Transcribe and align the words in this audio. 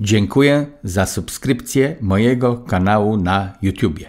Dziękuję 0.00 0.66
za 0.84 1.06
subskrypcję 1.06 1.96
mojego 2.00 2.56
kanału 2.56 3.16
na 3.16 3.58
YouTubie. 3.62 4.08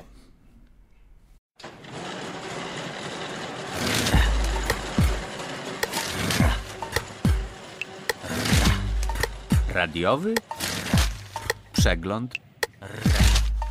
Radiowy 9.73 10.35
przegląd 11.73 12.33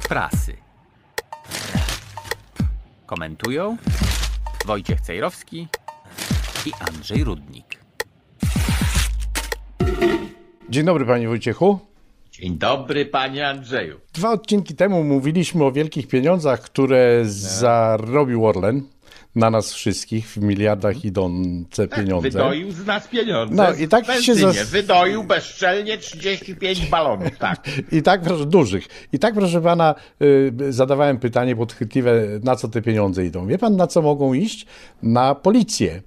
prasy. 0.08 0.56
Komentują 3.06 3.76
Wojciech 4.66 5.00
Cejrowski 5.00 5.68
i 6.66 6.72
Andrzej 6.88 7.24
Rudnik. 7.24 7.80
Dzień 10.68 10.86
dobry 10.86 11.06
panie 11.06 11.28
Wojciechu. 11.28 11.93
Dzień 12.40 12.58
dobry, 12.58 13.06
panie 13.06 13.48
Andrzeju. 13.48 14.00
Dwa 14.14 14.30
odcinki 14.30 14.74
temu 14.74 15.04
mówiliśmy 15.04 15.64
o 15.64 15.72
wielkich 15.72 16.08
pieniądzach, 16.08 16.60
które 16.60 17.20
zarobił 17.24 18.46
Orlen 18.46 18.82
na 19.34 19.50
nas 19.50 19.72
wszystkich 19.72 20.28
w 20.28 20.36
miliardach 20.36 21.04
idące 21.04 21.88
pieniądze. 21.88 22.30
Wydoił 22.30 22.72
z 22.72 22.86
nas 22.86 23.08
pieniądze. 23.08 23.54
No 23.54 23.74
i 23.74 23.88
tak 23.88 24.06
się 24.20 24.34
zas- 24.34 24.70
Wydoił 24.70 25.24
bezczelnie 25.24 25.98
35 25.98 26.86
balonów, 26.86 27.38
tak. 27.38 27.68
I 27.92 28.02
tak, 28.02 28.22
proszę, 28.22 28.46
dużych. 28.46 28.88
I 29.12 29.18
tak, 29.18 29.34
proszę 29.34 29.60
pana, 29.60 29.94
y, 30.22 30.72
zadawałem 30.72 31.18
pytanie 31.18 31.56
podchwytliwe, 31.56 32.22
na 32.42 32.56
co 32.56 32.68
te 32.68 32.82
pieniądze 32.82 33.26
idą. 33.26 33.46
Wie 33.46 33.58
pan, 33.58 33.76
na 33.76 33.86
co 33.86 34.02
mogą 34.02 34.34
iść? 34.34 34.66
Na 35.02 35.34
policję. 35.34 36.02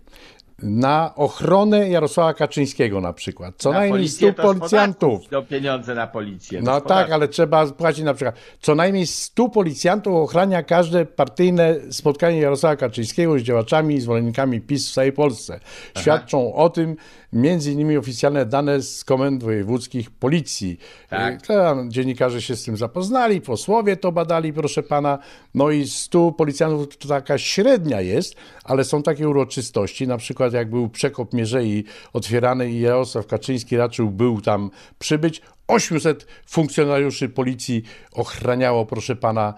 Na 0.64 1.16
ochronę 1.16 1.90
Jarosława 1.90 2.34
Kaczyńskiego 2.34 3.02
na 3.02 3.14
przykład. 3.14 3.56
Co 3.58 3.72
Na 3.72 3.80
najmniej 3.80 4.00
policję 4.00 4.32
100 4.32 4.44
to 4.44 4.54
z 4.54 4.58
policjantów. 4.60 5.30
Do 5.30 5.44
pieniądze 5.44 5.96
na 5.96 6.08
policję. 6.08 6.62
No 6.62 6.82
tak, 6.82 7.12
ale 7.12 7.28
trzeba 7.28 7.66
płacić 7.66 8.04
na 8.04 8.14
przykład. 8.14 8.36
Co 8.62 8.76
najmniej 8.76 9.08
100 9.08 9.50
policjantów 9.50 10.16
ochrania 10.16 10.64
każde 10.64 11.06
partyjne 11.06 11.76
spotkanie 11.92 12.40
Jarosława 12.40 12.76
Kaczyńskiego 12.76 13.40
z 13.40 13.42
działaczami 13.42 13.96
i 13.96 14.02
zwolennikami 14.02 14.62
PiS 14.62 14.90
w 14.90 14.94
całej 14.94 15.14
Polsce. 15.14 15.60
Świadczą 15.98 16.54
o 16.54 16.70
tym 16.70 16.96
między 17.34 17.72
innymi 17.72 17.98
oficjalne 17.98 18.46
dane 18.46 18.82
z 18.82 19.04
komend 19.04 19.44
wojewódzkich 19.44 20.12
policji. 20.12 20.80
Tak. 21.10 21.48
Tam 21.48 21.92
dziennikarze 21.92 22.42
się 22.42 22.56
z 22.56 22.64
tym 22.64 22.78
zapoznali, 22.78 23.42
posłowie 23.42 23.98
to 23.98 24.12
badali, 24.12 24.54
proszę 24.54 24.84
pana. 24.84 25.20
No 25.54 25.72
i 25.72 25.88
100 25.88 26.32
policjantów 26.32 26.98
to 26.98 27.08
taka 27.08 27.38
średnia 27.38 28.02
jest, 28.02 28.36
ale 28.64 28.84
są 28.84 29.04
takie 29.04 29.30
uroczystości, 29.30 30.08
na 30.08 30.18
przykład 30.18 30.54
jak 30.54 30.70
był 30.70 30.90
przekop 30.90 31.34
Mierzei 31.34 31.84
otwierany 32.14 32.72
i 32.72 32.80
Jarosław 32.80 33.28
Kaczyński 33.28 33.78
raczył 33.78 34.10
był 34.10 34.42
tam 34.42 34.70
przybyć, 35.00 35.42
800 35.68 36.28
funkcjonariuszy 36.48 37.30
policji 37.30 37.84
ochraniało, 38.12 38.86
proszę 38.86 39.16
pana, 39.16 39.54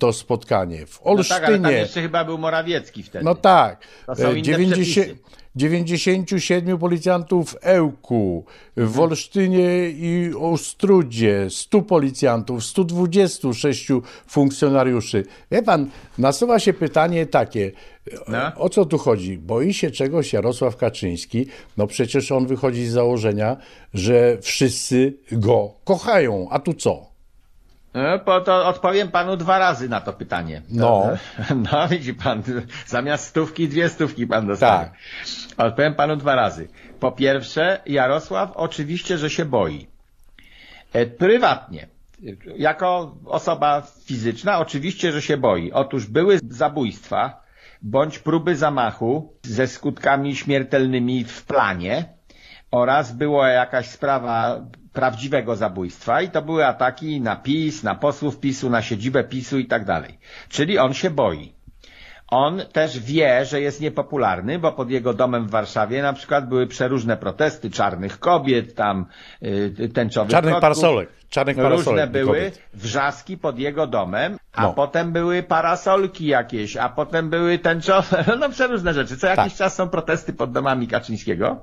to 0.00 0.12
spotkanie. 0.12 0.86
W 0.86 1.00
No 1.04 1.24
tak, 1.24 1.44
ale 1.44 1.56
tam 1.56 1.64
Olsztynie. 1.64 1.72
jeszcze 1.78 2.02
chyba 2.02 2.24
był 2.24 2.38
Morawiecki 2.38 3.02
wtedy. 3.02 3.24
No 3.24 3.34
tak. 3.34 3.80
To 4.06 4.16
są 4.16 4.28
E, 4.28 4.32
inne 4.32 4.42
90, 4.42 4.88
przepisy. 4.88 5.16
97 5.56 6.78
policjantów 6.78 7.50
w 7.50 7.56
Ełku, 7.62 8.44
w 8.76 9.00
Olsztynie 9.00 9.90
i 9.90 10.30
Ostrudzie 10.38 11.46
100 11.50 11.82
policjantów, 11.82 12.64
126 12.64 13.88
funkcjonariuszy. 14.26 15.24
Wie 15.50 15.62
pan, 15.62 15.90
nasuwa 16.18 16.58
się 16.58 16.72
pytanie 16.72 17.26
takie, 17.26 17.72
No. 18.28 18.52
o, 18.56 18.68
co 18.68 18.84
tu 18.84 18.98
chodzi? 18.98 19.38
Boi 19.38 19.74
się 19.74 19.90
czegoś 19.90 20.32
Jarosław 20.32 20.76
Kaczyński? 20.76 21.46
No 21.76 21.86
przecież 21.86 22.32
on 22.32 22.46
wychodzi 22.46 22.86
z 22.86 22.92
założenia, 22.92 23.56
że 23.94 24.38
wszyscy 24.42 25.14
go 25.32 25.74
kochają, 25.84 26.48
a 26.50 26.58
tu 26.58 26.74
co? 26.74 27.10
No, 27.94 28.40
to 28.40 28.66
odpowiem 28.68 29.10
panu 29.10 29.36
dwa 29.36 29.58
razy 29.58 29.88
na 29.88 30.00
to 30.00 30.12
pytanie. 30.12 30.62
No. 30.70 31.08
No, 31.72 31.88
widzi 31.88 32.14
pan, 32.14 32.42
zamiast 32.86 33.24
stówki, 33.26 33.68
dwie 33.68 33.88
stówki 33.88 34.26
pan 34.26 34.46
dostanie. 34.46 34.84
Tak. 34.84 35.66
Odpowiem 35.66 35.94
panu 35.94 36.16
dwa 36.16 36.34
razy. 36.34 36.68
Po 37.00 37.12
pierwsze, 37.12 37.80
Jarosław 37.86 38.52
oczywiście, 38.54 39.18
że 39.18 39.30
się 39.30 39.44
boi. 39.44 39.86
E, 40.92 41.06
Prywatnie, 41.06 41.86
jako 42.56 43.16
osoba 43.26 43.82
fizyczna, 44.04 44.58
oczywiście, 44.58 45.12
że 45.12 45.22
się 45.22 45.36
boi. 45.36 45.72
Otóż 45.72 46.06
były 46.06 46.38
zabójstwa 46.48 47.39
bądź 47.82 48.18
próby 48.18 48.56
zamachu 48.56 49.32
ze 49.42 49.66
skutkami 49.66 50.36
śmiertelnymi 50.36 51.24
w 51.24 51.44
planie 51.44 52.04
oraz 52.70 53.12
była 53.12 53.48
jakaś 53.48 53.86
sprawa 53.88 54.60
prawdziwego 54.92 55.56
zabójstwa 55.56 56.22
i 56.22 56.28
to 56.30 56.42
były 56.42 56.66
ataki 56.66 57.20
na 57.20 57.36
PiS, 57.36 57.82
na 57.82 57.94
posłów 57.94 58.40
PiSu, 58.40 58.70
na 58.70 58.82
siedzibę 58.82 59.24
PiSu 59.24 59.58
i 59.58 59.66
tak 59.66 59.84
dalej. 59.84 60.18
Czyli 60.48 60.78
on 60.78 60.94
się 60.94 61.10
boi. 61.10 61.52
On 62.28 62.62
też 62.72 62.98
wie, 63.00 63.44
że 63.44 63.60
jest 63.60 63.80
niepopularny, 63.80 64.58
bo 64.58 64.72
pod 64.72 64.90
jego 64.90 65.14
domem 65.14 65.46
w 65.46 65.50
Warszawie 65.50 66.02
na 66.02 66.12
przykład 66.12 66.48
były 66.48 66.66
przeróżne 66.66 67.16
protesty 67.16 67.70
czarnych 67.70 68.18
kobiet, 68.18 68.74
tam 68.74 69.06
y, 69.42 69.88
tęczowych 69.94 70.30
Czarnych 70.30 70.54
kotków. 70.54 70.60
parasolek. 70.62 71.08
Czarnych 71.28 71.56
parasolek. 71.56 71.86
Różne 71.86 72.06
były 72.06 72.38
kobiet. 72.38 72.62
wrzaski 72.74 73.38
pod 73.38 73.58
jego 73.58 73.86
domem, 73.86 74.36
a 74.54 74.62
No. 74.62 74.72
potem 74.72 75.12
były 75.12 75.42
parasolki 75.42 76.26
jakieś, 76.26 76.76
a 76.76 76.88
potem 76.88 77.30
były 77.30 77.58
tęczowe, 77.58 78.24
no 78.40 78.48
przeróżne 78.48 78.94
rzeczy. 78.94 79.16
Co 79.16 79.26
jakiś 79.26 79.44
Tak. 79.52 79.58
czas 79.58 79.74
są 79.74 79.88
protesty 79.88 80.32
pod 80.32 80.52
domami 80.52 80.88
Kaczyńskiego. 80.88 81.56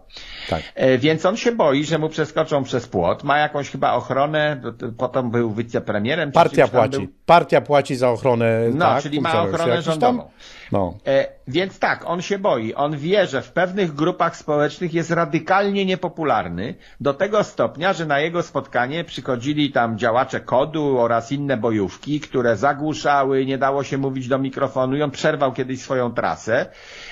Tak. 0.49 0.61
E, 0.75 0.97
Więc 0.97 1.25
on 1.25 1.37
się 1.37 1.51
boi, 1.51 1.83
że 1.85 1.97
mu 1.99 2.09
przeskoczą 2.09 2.63
przez 2.63 2.87
płot. 2.87 3.23
Ma 3.23 3.37
jakąś 3.37 3.69
chyba 3.69 3.93
ochronę, 3.93 4.61
potem 4.97 5.31
był 5.31 5.51
wicepremierem. 5.53 6.31
Partia 6.31 6.67
płaci. 6.67 6.89
był. 6.97 7.07
Partia 7.25 7.61
płaci 7.61 7.95
za 7.95 8.09
ochronę. 8.09 8.59
No, 8.73 8.85
tak, 8.85 9.03
czyli 9.03 9.21
ma 9.21 9.41
ochronę 9.43 9.73
tam. 9.73 9.81
rządową. 9.81 10.29
No. 10.71 10.93
E, 11.07 11.27
więc 11.47 11.79
tak, 11.79 12.03
on 12.05 12.21
się 12.21 12.39
boi. 12.39 12.73
On 12.73 12.97
wie, 12.97 13.27
że 13.27 13.41
w 13.41 13.51
pewnych 13.51 13.93
grupach 13.93 14.35
społecznych 14.37 14.93
jest 14.93 15.11
radykalnie 15.11 15.85
niepopularny 15.85 16.75
do 16.99 17.13
tego 17.13 17.43
stopnia, 17.43 17.93
że 17.93 18.05
na 18.05 18.19
jego 18.19 18.43
spotkanie 18.43 19.03
przychodzili 19.03 19.71
tam 19.71 19.97
działacze 19.97 20.39
kodu 20.39 20.99
oraz 20.99 21.31
inne 21.31 21.57
bojówki, 21.57 22.19
które 22.19 22.55
zagłuszały, 22.77 23.45
nie 23.45 23.57
dało 23.57 23.83
się 23.83 23.97
mówić 23.97 24.27
do 24.27 24.39
mikrofonu 24.39 24.97
i 24.97 25.01
on 25.01 25.11
przerwał 25.11 25.53
kiedyś 25.53 25.81
swoją 25.81 26.13
trasę. 26.13 26.65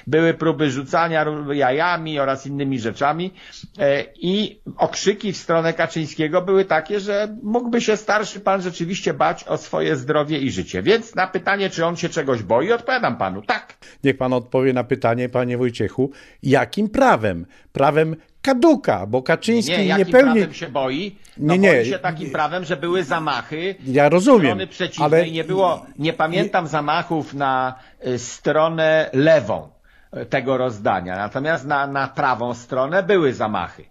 Były 0.07 0.33
próby 0.33 0.71
rzucania 0.71 1.25
jajami 1.53 2.19
oraz 2.19 2.47
innymi 2.47 2.79
rzeczami 2.79 3.33
e, 3.79 4.03
i 4.15 4.59
okrzyki 4.77 5.33
w 5.33 5.37
stronę 5.37 5.73
Kaczyńskiego 5.73 6.41
były 6.41 6.65
takie, 6.65 6.99
że 6.99 7.37
mógłby 7.43 7.81
się 7.81 7.97
starszy 7.97 8.39
pan 8.39 8.61
rzeczywiście 8.61 9.13
bać 9.13 9.43
o 9.43 9.57
swoje 9.57 9.95
zdrowie 9.95 10.37
i 10.39 10.51
życie. 10.51 10.81
Więc 10.81 11.15
na 11.15 11.27
pytanie, 11.27 11.69
czy 11.69 11.85
on 11.85 11.95
się 11.95 12.09
czegoś 12.09 12.43
boi, 12.43 12.71
odpowiadam 12.71 13.17
panu, 13.17 13.41
tak. 13.41 13.77
Niech 14.03 14.17
pan 14.17 14.33
odpowie 14.33 14.73
na 14.73 14.83
pytanie, 14.83 15.29
panie 15.29 15.57
Wojciechu, 15.57 16.11
jakim 16.43 16.89
prawem? 16.89 17.45
Prawem 17.71 18.15
kaduka, 18.45 19.05
bo 19.05 19.21
Kaczyński 19.23 19.71
Nie, 19.71 19.77
nie, 19.77 19.85
jakim 19.85 20.05
pełni. 20.11 20.33
prawem 20.33 20.53
się 20.53 20.67
boi? 20.69 21.15
No 21.37 21.53
Nie, 21.53 21.59
nie. 21.59 21.73
boi 21.73 21.85
się 21.85 21.99
takim 21.99 22.31
prawem, 22.31 22.65
że 22.65 22.77
były 22.77 23.03
zamachy 23.03 23.75
Ja 23.87 24.09
rozumiem, 24.09 24.59
ale- 24.99 25.31
Nie 25.31 25.43
było, 25.43 25.85
nie 25.99 26.13
pamiętam 26.13 26.67
zamachów 26.67 27.33
na 27.33 27.75
y, 28.07 28.19
stronę 28.19 29.09
lewą 29.13 29.67
y, 30.17 30.25
tego 30.25 30.57
rozdania. 30.57 31.15
Natomiast 31.17 31.65
na, 31.65 31.87
na 31.87 32.07
prawą 32.07 32.53
stronę 32.53 33.03
były 33.03 33.33
zamachy. 33.33 33.83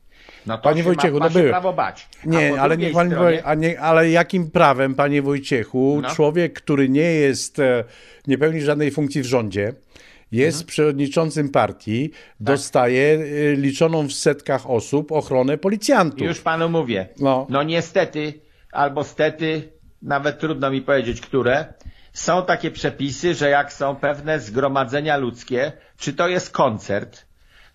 No 0.46 0.56
to 0.58 0.62
Panie 0.64 0.82
Wojciechu, 0.82 1.14
ma, 1.18 1.24
ma 1.24 1.26
no 1.26 1.30
były. 1.38 1.48
prawo 1.50 1.72
bać. 1.72 2.08
Nie, 2.24 2.60
ale 2.60 2.76
niech 2.76 2.92
pan 2.92 3.08
stronie- 3.10 3.42
a 3.44 3.54
nie, 3.54 3.80
ale 3.80 4.10
jakim 4.10 4.50
prawem, 4.50 4.94
panie 4.94 5.22
Wojciechu, 5.22 5.98
No. 6.02 6.10
człowiek, 6.10 6.52
który 6.52 6.88
nie 6.88 7.00
jest, 7.12 7.58
e, 7.58 7.84
nie 8.26 8.38
pełni 8.38 8.60
żadnej 8.60 8.90
funkcji 8.90 9.22
w 9.22 9.26
rządzie, 9.26 9.72
jest 10.32 10.56
Mhm. 10.58 10.66
przewodniczącym 10.68 11.48
partii, 11.48 12.10
Tak. 12.10 12.18
dostaje 12.40 13.14
e, 13.14 13.52
liczoną 13.56 14.08
w 14.08 14.12
setkach 14.12 14.70
osób 14.70 15.12
ochronę 15.12 15.58
policjantów. 15.58 16.20
Już 16.28 16.40
panu 16.40 16.68
mówię. 16.68 17.08
No. 17.20 17.46
No 17.50 17.62
niestety, 17.62 18.40
albo 18.72 19.04
stety, 19.04 19.72
nawet 20.02 20.38
trudno 20.38 20.70
mi 20.70 20.82
powiedzieć, 20.82 21.20
które, 21.20 21.64
są 22.12 22.42
takie 22.44 22.70
przepisy, 22.70 23.34
że 23.34 23.48
jak 23.50 23.72
są 23.72 23.96
pewne 23.96 24.40
zgromadzenia 24.40 25.16
ludzkie, 25.16 25.72
czy 25.98 26.12
to 26.12 26.28
jest 26.28 26.50
koncert, 26.50 27.26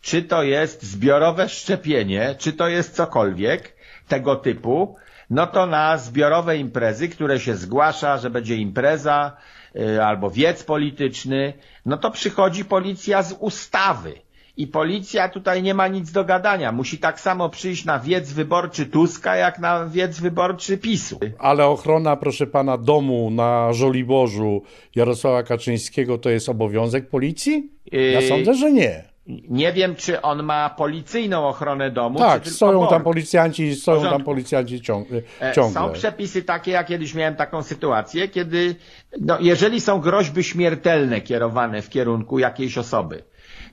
czy 0.01 0.23
to 0.23 0.43
jest 0.43 0.83
zbiorowe 0.83 1.49
szczepienie, 1.49 2.35
czy 2.37 2.53
to 2.53 2.67
jest 2.67 2.95
cokolwiek 2.95 3.73
tego 4.07 4.35
typu, 4.35 4.95
no 5.29 5.47
to 5.47 5.65
na 5.65 5.97
zbiorowe 5.97 6.57
imprezy, 6.57 7.09
które 7.09 7.39
się 7.39 7.55
zgłasza, 7.55 8.17
że 8.17 8.29
będzie 8.29 8.55
impreza 8.55 9.31
y, 9.37 9.58
albo 10.03 10.29
wiec 10.29 10.63
polityczny, 10.63 11.53
no 11.85 11.97
to 11.97 12.11
przychodzi 12.11 12.65
policja 12.65 13.23
z 13.23 13.33
ustawy. 13.39 14.13
I 14.57 14.67
policja 14.67 15.29
tutaj 15.29 15.63
nie 15.63 15.73
ma 15.73 15.87
nic 15.87 16.11
do 16.11 16.23
gadania. 16.23 16.71
Musi 16.71 16.97
tak 16.97 17.19
samo 17.19 17.49
przyjść 17.49 17.85
na 17.85 17.99
wiec 17.99 18.33
wyborczy 18.33 18.85
Tuska, 18.85 19.35
jak 19.35 19.59
na 19.59 19.85
wiec 19.85 20.19
wyborczy 20.19 20.77
PiSu. 20.77 21.19
Ale 21.37 21.65
ochrona, 21.65 22.15
proszę 22.15 22.47
pana, 22.47 22.77
domu 22.77 23.31
na 23.31 23.73
Żoliborzu 23.73 24.61
Jarosława 24.95 25.43
Kaczyńskiego 25.43 26.17
to 26.17 26.29
jest 26.29 26.49
obowiązek 26.49 27.09
policji? 27.09 27.69
Ja 27.91 28.21
Yy, 28.21 28.27
sądzę, 28.27 28.53
że 28.53 28.71
nie. 28.71 29.08
Nie 29.49 29.73
wiem, 29.73 29.95
czy 29.95 30.21
on 30.21 30.43
ma 30.43 30.69
policyjną 30.69 31.47
ochronę 31.47 31.91
domu, 31.91 32.19
Tak, 32.19 32.41
czy 32.41 32.43
tylko 32.43 32.55
stoją 32.55 32.87
tam 32.87 33.03
policjanci, 33.03 33.75
stoją 33.75 34.01
tam 34.01 34.23
policjanci. 34.23 34.81
E, 35.41 35.51
ciągle. 35.53 35.81
Są 35.81 35.89
przepisy 35.93 36.43
takie, 36.43 36.71
ja 36.71 36.83
kiedyś 36.83 37.15
miałem 37.15 37.35
taką 37.35 37.63
sytuację, 37.63 38.27
kiedy, 38.27 38.75
no, 39.21 39.37
jeżeli 39.39 39.81
są 39.81 39.99
groźby 39.99 40.43
śmiertelne 40.43 41.21
kierowane 41.21 41.81
w 41.81 41.89
kierunku 41.89 42.39
jakiejś 42.39 42.77
osoby, 42.77 43.23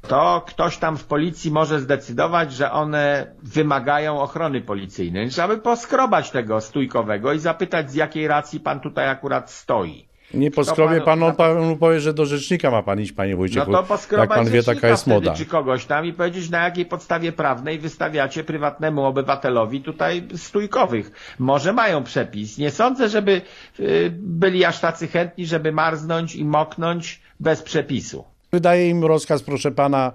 to 0.08 0.44
ktoś 0.46 0.76
tam 0.76 0.96
w 0.96 1.04
policji 1.04 1.50
może 1.50 1.80
zdecydować, 1.80 2.52
że 2.52 2.72
one 2.72 3.34
wymagają 3.42 4.20
ochrony 4.20 4.60
policyjnej. 4.60 5.30
Trzeba 5.30 5.48
by 5.48 5.58
poskrobać 5.58 6.30
tego 6.30 6.60
stójkowego 6.60 7.32
i 7.32 7.38
zapytać, 7.38 7.90
z 7.90 7.94
jakiej 7.94 8.28
racji 8.28 8.60
pan 8.60 8.80
tutaj 8.80 9.08
akurat 9.08 9.50
stoi. 9.50 10.05
Nie 10.34 10.50
poskrobie 10.50 11.00
panu- 11.00 11.04
pan, 11.04 11.22
on 11.22 11.34
panu 11.36 11.76
powie, 11.76 12.00
że 12.00 12.14
do 12.14 12.26
rzecznika 12.26 12.70
ma 12.70 12.82
pan 12.82 13.00
iść, 13.00 13.12
panie 13.12 13.30
No 13.32 13.36
Wojciechu. 13.38 13.72
to 13.72 13.82
poskrobać 13.82 14.30
Jak 14.30 14.38
pan 14.38 14.48
wie, 14.52 14.62
taka 14.62 14.88
jest 14.88 15.02
wtedy, 15.02 15.14
moda. 15.14 15.34
czy 15.34 15.46
kogoś 15.46 15.84
tam 15.84 16.06
i 16.06 16.12
powiedzieć, 16.12 16.50
na 16.50 16.64
jakiej 16.64 16.86
podstawie 16.86 17.32
prawnej 17.32 17.78
wystawiacie 17.78 18.44
prywatnemu 18.44 19.04
obywatelowi 19.04 19.80
tutaj 19.80 20.22
stójkowych. 20.36 21.10
Może 21.38 21.72
mają 21.72 22.04
przepis. 22.04 22.58
Nie 22.58 22.70
sądzę, 22.70 23.08
żeby 23.08 23.40
y, 23.80 24.12
byli 24.18 24.64
aż 24.64 24.80
tacy 24.80 25.08
chętni, 25.08 25.46
żeby 25.46 25.72
marznąć 25.72 26.36
i 26.36 26.44
moknąć 26.44 27.20
bez 27.40 27.62
przepisu. 27.62 28.24
Wydaje 28.52 28.88
im 28.90 29.04
rozkaz, 29.04 29.42
proszę 29.42 29.70
pana, 29.70 30.12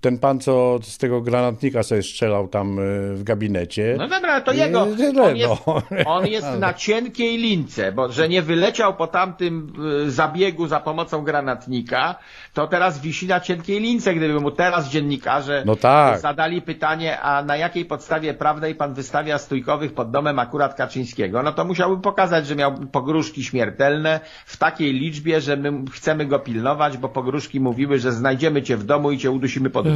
ten 0.00 0.18
pan, 0.18 0.40
co 0.40 0.78
z 0.82 0.98
tego 0.98 1.20
granatnika 1.20 1.82
sobie 1.82 2.02
strzelał 2.02 2.48
tam 2.48 2.78
y, 2.78 3.14
w 3.14 3.22
gabinecie. 3.22 3.94
No 3.98 4.08
dobra, 4.08 4.40
to 4.40 4.52
jego. 4.52 4.86
Źle, 4.96 5.22
On 5.22 5.36
jest, 5.36 5.66
no. 5.66 5.82
on 6.16 6.26
jest 6.26 6.48
na 6.58 6.74
cienkiej 6.74 7.38
lince, 7.38 7.92
bo 7.92 8.12
że 8.12 8.28
nie 8.28 8.42
wyleciał 8.42 8.94
po 8.96 9.06
tamtym 9.06 9.72
y, 10.06 10.10
zabiegu 10.10 10.66
za 10.66 10.80
pomocą 10.80 11.22
granatnika, 11.22 12.14
to 12.54 12.66
teraz 12.66 13.00
wisi 13.00 13.26
na 13.26 13.40
cienkiej 13.40 13.80
lince. 13.80 14.14
Gdyby 14.14 14.40
mu 14.40 14.50
teraz 14.50 14.88
dziennikarze 14.88 15.62
No 15.66 15.76
tak. 15.76 16.20
zadali 16.20 16.62
pytanie, 16.62 17.20
a 17.20 17.44
na 17.44 17.56
jakiej 17.56 17.84
podstawie 17.84 18.34
prawnej 18.34 18.74
pan 18.74 18.94
wystawia 18.94 19.38
stójkowych 19.38 19.94
pod 19.94 20.10
domem 20.10 20.38
akurat 20.38 20.74
Kaczyńskiego, 20.74 21.42
no 21.42 21.52
to 21.52 21.64
musiałby 21.64 22.02
pokazać, 22.02 22.46
że 22.46 22.56
miał 22.56 22.74
pogróżki 22.92 23.44
śmiertelne 23.44 24.20
w 24.46 24.56
takiej 24.56 24.92
liczbie, 24.92 25.40
że 25.40 25.56
my 25.56 25.72
chcemy 25.92 26.26
go 26.26 26.38
pilnować, 26.38 26.96
bo 26.96 27.08
pogróżki 27.08 27.60
mówiły, 27.60 27.98
że 27.98 28.12
znajdziemy 28.12 28.62
cię 28.62 28.76
w 28.76 28.84
domu 28.84 29.12
i 29.12 29.18
cię 29.18 29.30
udusimy 29.30 29.70
poduszką. 29.70 29.89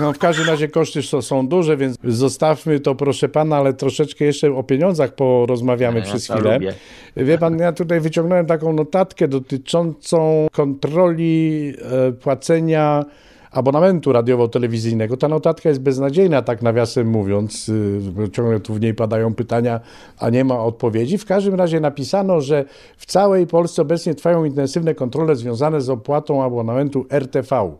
No 0.00 0.12
w 0.12 0.18
każdym 0.18 0.46
razie 0.46 0.68
koszty 0.68 1.02
są, 1.02 1.48
duże, 1.48 1.76
więc 1.76 1.96
zostawmy 2.04 2.80
to 2.80 2.94
proszę 2.94 3.28
pana, 3.28 3.56
ale 3.56 3.72
troszeczkę 3.72 4.24
jeszcze 4.24 4.54
o 4.56 4.62
pieniądzach 4.62 5.14
porozmawiamy 5.14 6.00
No, 6.00 6.06
przez 6.06 6.26
to 6.26 6.34
chwilę. 6.34 6.54
lubię. 6.54 6.74
Wie 7.16 7.38
pan, 7.38 7.58
ja 7.58 7.72
tutaj 7.72 8.00
wyciągnąłem 8.00 8.46
taką 8.46 8.72
notatkę 8.72 9.28
dotyczącą 9.28 10.46
kontroli 10.52 11.72
e, 12.08 12.12
płacenia 12.12 13.04
abonamentu 13.50 14.12
radiowo-telewizyjnego. 14.12 15.16
Ta 15.16 15.28
notatka 15.28 15.68
jest 15.68 15.80
beznadziejna, 15.80 16.42
tak 16.42 16.62
nawiasem 16.62 17.08
mówiąc. 17.08 17.68
y, 17.68 18.30
Ciągle 18.32 18.60
tu 18.60 18.74
w 18.74 18.80
niej 18.80 18.94
padają 18.94 19.34
pytania, 19.34 19.80
a 20.18 20.30
nie 20.30 20.44
ma 20.44 20.58
odpowiedzi. 20.58 21.18
W 21.18 21.24
każdym 21.24 21.54
razie 21.54 21.80
napisano, 21.80 22.40
że 22.40 22.64
w 22.96 23.06
całej 23.06 23.46
Polsce 23.46 23.82
obecnie 23.82 24.14
trwają 24.14 24.44
intensywne 24.44 24.94
kontrole 24.94 25.36
związane 25.36 25.80
z 25.80 25.90
opłatą 25.90 26.42
abonamentu 26.44 27.06
RTV. 27.10 27.70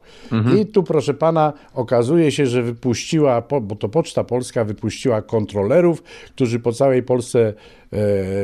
I 0.61 0.67
tu, 0.67 0.83
proszę 0.83 1.15
pana, 1.15 1.53
okazuje 1.75 2.33
się, 2.33 2.47
że 2.47 2.63
wypuściła, 2.63 3.43
bo 3.63 3.77
to 3.77 3.89
Poczta 3.89 4.25
Polska 4.25 4.65
wypuściła 4.65 5.23
kontrolerów, 5.23 6.03
którzy 6.35 6.61
po 6.61 6.73
całej 6.73 7.03
Polsce 7.03 7.55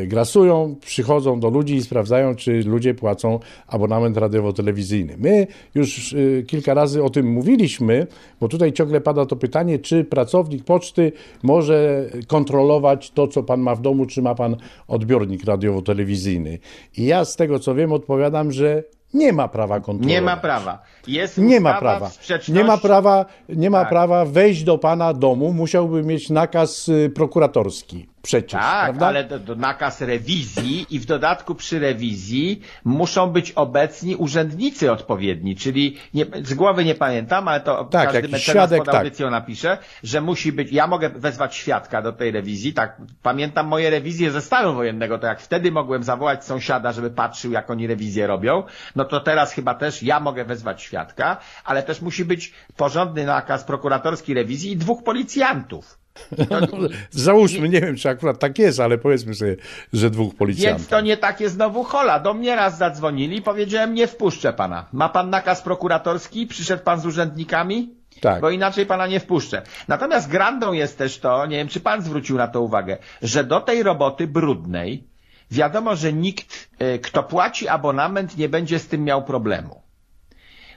grasują, 0.07 0.77
przychodzą 0.81 1.41
do 1.41 1.51
ludzi 1.51 1.75
i 1.75 1.83
sprawdzają, 1.83 2.35
czy 2.35 2.63
ludzie 2.63 2.95
płacą 2.95 3.39
abonament 3.67 4.17
radiowo-telewizyjny. 4.17 5.17
My 5.19 5.47
już 5.75 6.15
e, 6.15 6.43
kilka 6.43 6.75
razy 6.75 7.05
o 7.05 7.11
tym 7.11 7.27
mówiliśmy, 7.33 8.07
bo 8.41 8.49
tutaj 8.49 8.73
ciągle 8.73 9.01
pada 9.01 9.27
to 9.27 9.37
pytanie, 9.37 9.79
czy 9.79 10.05
pracownik 10.05 10.65
poczty 10.65 11.13
może 11.43 12.05
kontrolować 12.27 13.11
to, 13.11 13.29
co 13.29 13.43
pan 13.43 13.61
ma 13.61 13.75
w 13.75 13.81
domu, 13.81 14.07
czy 14.07 14.23
ma 14.23 14.35
pan 14.35 14.57
odbiornik 14.89 15.45
radiowo-telewizyjny. 15.45 16.59
I 16.97 17.05
ja 17.05 17.25
z 17.25 17.37
tego, 17.37 17.59
co 17.59 17.75
wiem, 17.75 17.93
odpowiadam, 17.93 18.53
że 18.53 18.83
nie 19.15 19.33
ma 19.33 19.49
prawa 19.49 19.81
kontrolować. 19.81 20.09
Nie 20.09 20.21
ma 20.23 20.37
prawa. 20.37 20.83
Jest 21.07 21.39
Nie 21.39 21.61
ma 21.61 21.79
prawa. 21.79 22.11
Nie 22.49 22.65
ma 22.65 22.79
prawa, 22.79 23.27
nie 23.49 23.71
ma 23.71 23.81
Tak. 23.81 23.89
prawa 23.89 24.25
wejść 24.25 24.65
do 24.65 24.79
pana 24.79 25.15
domu. 25.15 25.53
Musiałby 25.53 26.03
mieć 26.03 26.31
nakaz 26.31 26.89
y, 26.89 27.11
prokuratorski. 27.15 28.07
Przecież, 28.27 28.61
Tak, 28.61 28.85
prawda? 28.85 29.07
ale 29.07 29.25
to, 29.25 29.39
to 29.39 29.55
nakaz 29.55 30.01
rewizji 30.01 30.87
i 30.91 30.99
w 31.01 31.07
dodatku 31.07 31.55
przy 31.55 31.79
rewizji 31.79 32.61
muszą 32.85 33.27
być 33.31 33.53
obecni 33.53 34.17
urzędnicy 34.17 34.93
odpowiedni, 34.93 35.57
czyli 35.57 35.97
nie, 36.15 36.27
z 36.45 36.55
głowy 36.55 36.85
nie 36.85 36.95
pamiętam, 36.95 37.49
ale 37.49 37.61
to 37.61 37.85
Tak, 37.85 38.13
każdy 38.13 38.29
mecenas 38.29 38.71
pod 38.71 38.87
tak. 38.87 38.95
audycją 38.95 39.31
napisze, 39.31 39.79
że 40.03 40.21
musi 40.21 40.53
być, 40.53 40.73
ja 40.73 40.87
mogę 40.87 41.09
wezwać 41.11 41.55
świadka 41.55 42.03
do 42.03 42.13
tej 42.13 42.31
rewizji, 42.31 42.73
tak, 42.75 42.97
pamiętam 43.23 43.67
moje 43.67 43.91
rewizje 43.91 44.31
ze 44.31 44.41
stanu 44.41 44.75
wojennego, 44.75 45.19
to 45.19 45.27
jak 45.27 45.41
wtedy 45.41 45.73
mogłem 45.73 46.03
zawołać 46.03 46.45
sąsiada, 46.45 46.93
żeby 46.93 47.11
patrzył, 47.11 47.53
jak 47.53 47.71
oni 47.71 47.87
rewizję 47.87 48.27
robią, 48.27 48.63
no 48.97 49.05
to 49.05 49.21
teraz 49.21 49.53
chyba 49.53 49.75
też 49.75 50.03
ja 50.03 50.21
mogę 50.21 50.45
wezwać 50.45 50.83
świadka, 50.83 51.37
ale 51.65 51.83
też 51.83 52.03
musi 52.03 52.25
być 52.25 52.53
porządny 52.77 53.27
nakaz 53.27 53.65
prokuratorski 53.65 54.35
rewizji 54.35 54.73
i 54.73 54.77
dwóch 54.77 55.05
policjantów. 55.05 56.06
I 56.39 56.47
to, 56.47 56.79
Załóżmy, 57.11 57.69
nie 57.69 57.81
wiem, 57.81 57.97
czy 57.97 58.09
akurat 58.09 58.39
tak 58.39 58.59
jest, 58.59 58.81
ale 58.81 58.99
powiedzmy 58.99 59.35
sobie, 59.35 59.57
że 59.93 60.11
dwóch 60.11 60.35
policjantów. 60.35 60.81
Więc 60.81 60.91
to 60.91 61.01
nie 61.01 61.17
takie 61.17 61.49
znowu 61.49 61.85
hola. 61.85 62.21
Do 62.21 62.35
mnie 62.35 62.57
raz 62.57 62.79
zadzwonili 62.79 63.37
i 63.37 63.43
powiedziałem, 63.43 63.95
nie 63.95 64.07
wpuszczę 64.07 64.53
pana. 64.53 64.87
Ma 64.93 65.09
pan 65.09 65.31
nakaz 65.31 65.63
prokuratorski? 65.63 66.47
Przyszedł 66.47 66.83
pan 66.83 67.01
z 67.01 67.07
urzędnikami? 67.07 67.95
Tak. 68.21 68.41
Bo 68.41 68.51
inaczej 68.51 68.87
pana 68.87 69.07
nie 69.07 69.21
wpuszczę. 69.21 69.63
Natomiast 69.89 70.29
grandą 70.29 70.73
jest 70.73 70.99
też 70.99 71.19
to, 71.19 71.47
nie 71.47 71.57
wiem 71.57 71.69
czy 71.69 71.81
pan 71.81 72.03
zwrócił 72.03 72.37
na 72.37 72.49
to 72.49 72.61
uwagę, 72.61 72.99
że 73.23 73.45
do 73.45 73.61
tej 73.61 73.83
roboty 73.83 74.27
brudnej 74.27 75.05
wiadomo, 75.51 75.97
że 75.97 76.13
nikt, 76.13 76.69
y, 76.83 76.99
kto 76.99 77.23
płaci 77.23 77.69
abonament, 77.69 78.37
nie 78.37 78.49
będzie 78.49 78.79
z 78.79 78.89
tym 78.89 79.05
miał 79.05 79.25
problemu. 79.25 79.86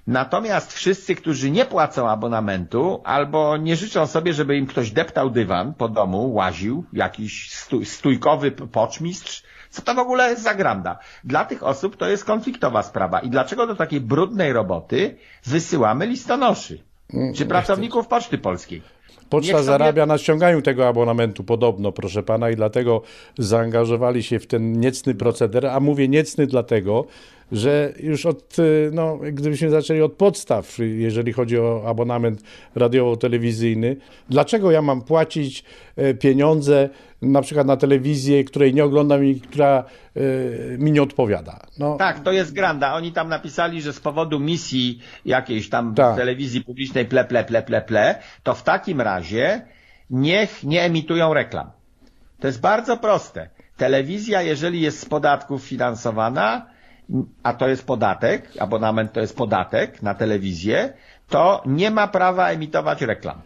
Natomiast 0.10 0.74
wszyscy, 0.74 1.16
którzy 1.16 1.52
nie 1.52 1.66
płacą 1.66 2.10
abonamentu 2.10 3.02
albo 3.04 3.58
nie 3.58 3.76
życzą 3.76 4.08
sobie, 4.08 4.34
żeby 4.34 4.58
im 4.58 4.66
ktoś 4.68 4.92
deptał 4.92 5.30
dywan 5.30 5.74
po 5.74 5.90
domu, 5.90 6.34
łaził, 6.34 6.84
jakiś 6.94 7.52
stój, 7.52 7.86
stójkowy 7.86 8.52
poczmistrz, 8.52 9.44
co 9.70 9.82
to 9.82 9.94
w 9.96 10.00
ogóle 10.00 10.30
jest 10.30 10.44
za 10.44 10.56
granda? 10.56 11.00
Dla 11.24 11.46
tych 11.46 11.64
osób 11.64 11.98
to 11.98 12.10
jest 12.10 12.26
konfliktowa 12.26 12.84
sprawa. 12.84 13.20
I 13.20 13.30
dlaczego 13.30 13.68
do 13.68 13.76
takiej 13.76 14.02
brudnej 14.02 14.54
roboty 14.54 15.16
wysyłamy 15.46 16.08
listonoszy? 16.08 16.84
Czy 17.36 17.46
pracowników 17.46 18.08
Poczty 18.08 18.38
Polskiej? 18.38 18.82
Poczta 19.30 19.52
sobie- 19.54 19.64
zarabia 19.64 20.06
na 20.06 20.18
ściąganiu 20.18 20.62
tego 20.62 20.88
abonamentu 20.88 21.44
podobno, 21.44 21.92
proszę 21.92 22.24
pana, 22.24 22.50
i 22.50 22.56
dlatego 22.56 23.01
zaangażowali 23.38 24.24
się 24.24 24.39
w 24.39 24.48
ten 24.48 24.80
niecny 24.80 25.16
proceder, 25.16 25.66
a 25.68 25.80
mówię 25.80 26.08
niecny 26.08 26.48
dlatego, 26.48 27.06
że 27.51 27.94
już 28.00 28.25
od, 28.25 28.60
y, 28.60 28.89
no, 28.94 29.18
gdybyśmy 29.32 29.70
zaczęli 29.70 30.01
od 30.01 30.13
podstaw, 30.13 30.77
jeżeli 30.79 31.34
chodzi 31.34 31.60
o 31.60 31.84
abonament 31.86 32.44
radiowo-telewizyjny, 32.75 33.96
dlaczego 34.29 34.72
ja 34.72 34.82
mam 34.82 35.01
płacić 35.01 35.63
e, 35.96 36.13
pieniądze 36.13 36.89
na 37.22 37.41
przykład 37.41 37.68
na 37.68 37.77
telewizję, 37.77 38.44
której 38.44 38.74
nie 38.74 38.84
oglądam 38.84 39.25
i 39.25 39.41
która 39.41 39.84
e, 40.15 40.22
mi 40.77 40.91
nie 40.91 41.03
odpowiada? 41.03 41.60
No, 41.79 41.98
Tak, 41.98 42.24
to 42.24 42.32
jest 42.32 42.53
granda. 42.53 42.94
Oni 42.94 43.12
tam 43.12 43.29
napisali, 43.29 43.82
że 43.82 43.94
z 43.94 44.00
powodu 44.00 44.39
misji 44.39 45.00
jakiejś 45.25 45.70
tam 45.70 45.96
Tak. 45.96 46.13
w 46.13 46.18
telewizji 46.18 46.63
publicznej 46.63 47.06
ple, 47.06 47.25
ple, 47.25 47.44
ple, 47.44 47.63
ple, 47.63 47.82
ple, 47.82 48.15
to 48.44 48.53
w 48.53 48.63
takim 48.63 49.01
razie 49.01 49.62
niech 50.10 50.63
nie 50.63 50.84
emitują 50.84 51.34
reklam. 51.34 51.72
To 52.39 52.48
jest 52.48 52.62
bardzo 52.62 52.98
proste. 52.98 53.50
Telewizja, 53.77 54.41
jeżeli 54.41 54.82
jest 54.82 55.00
z 55.00 55.06
podatków 55.06 55.63
finansowana, 55.63 56.65
a 57.44 57.54
to 57.54 57.68
jest 57.68 57.88
podatek, 57.88 58.50
abonament 58.60 59.13
to 59.13 59.20
jest 59.20 59.38
podatek 59.38 60.01
na 60.01 60.13
telewizję, 60.13 60.94
to 61.30 61.63
nie 61.66 61.92
ma 61.92 62.08
prawa 62.08 62.50
emitować 62.50 63.01
reklam. 63.01 63.42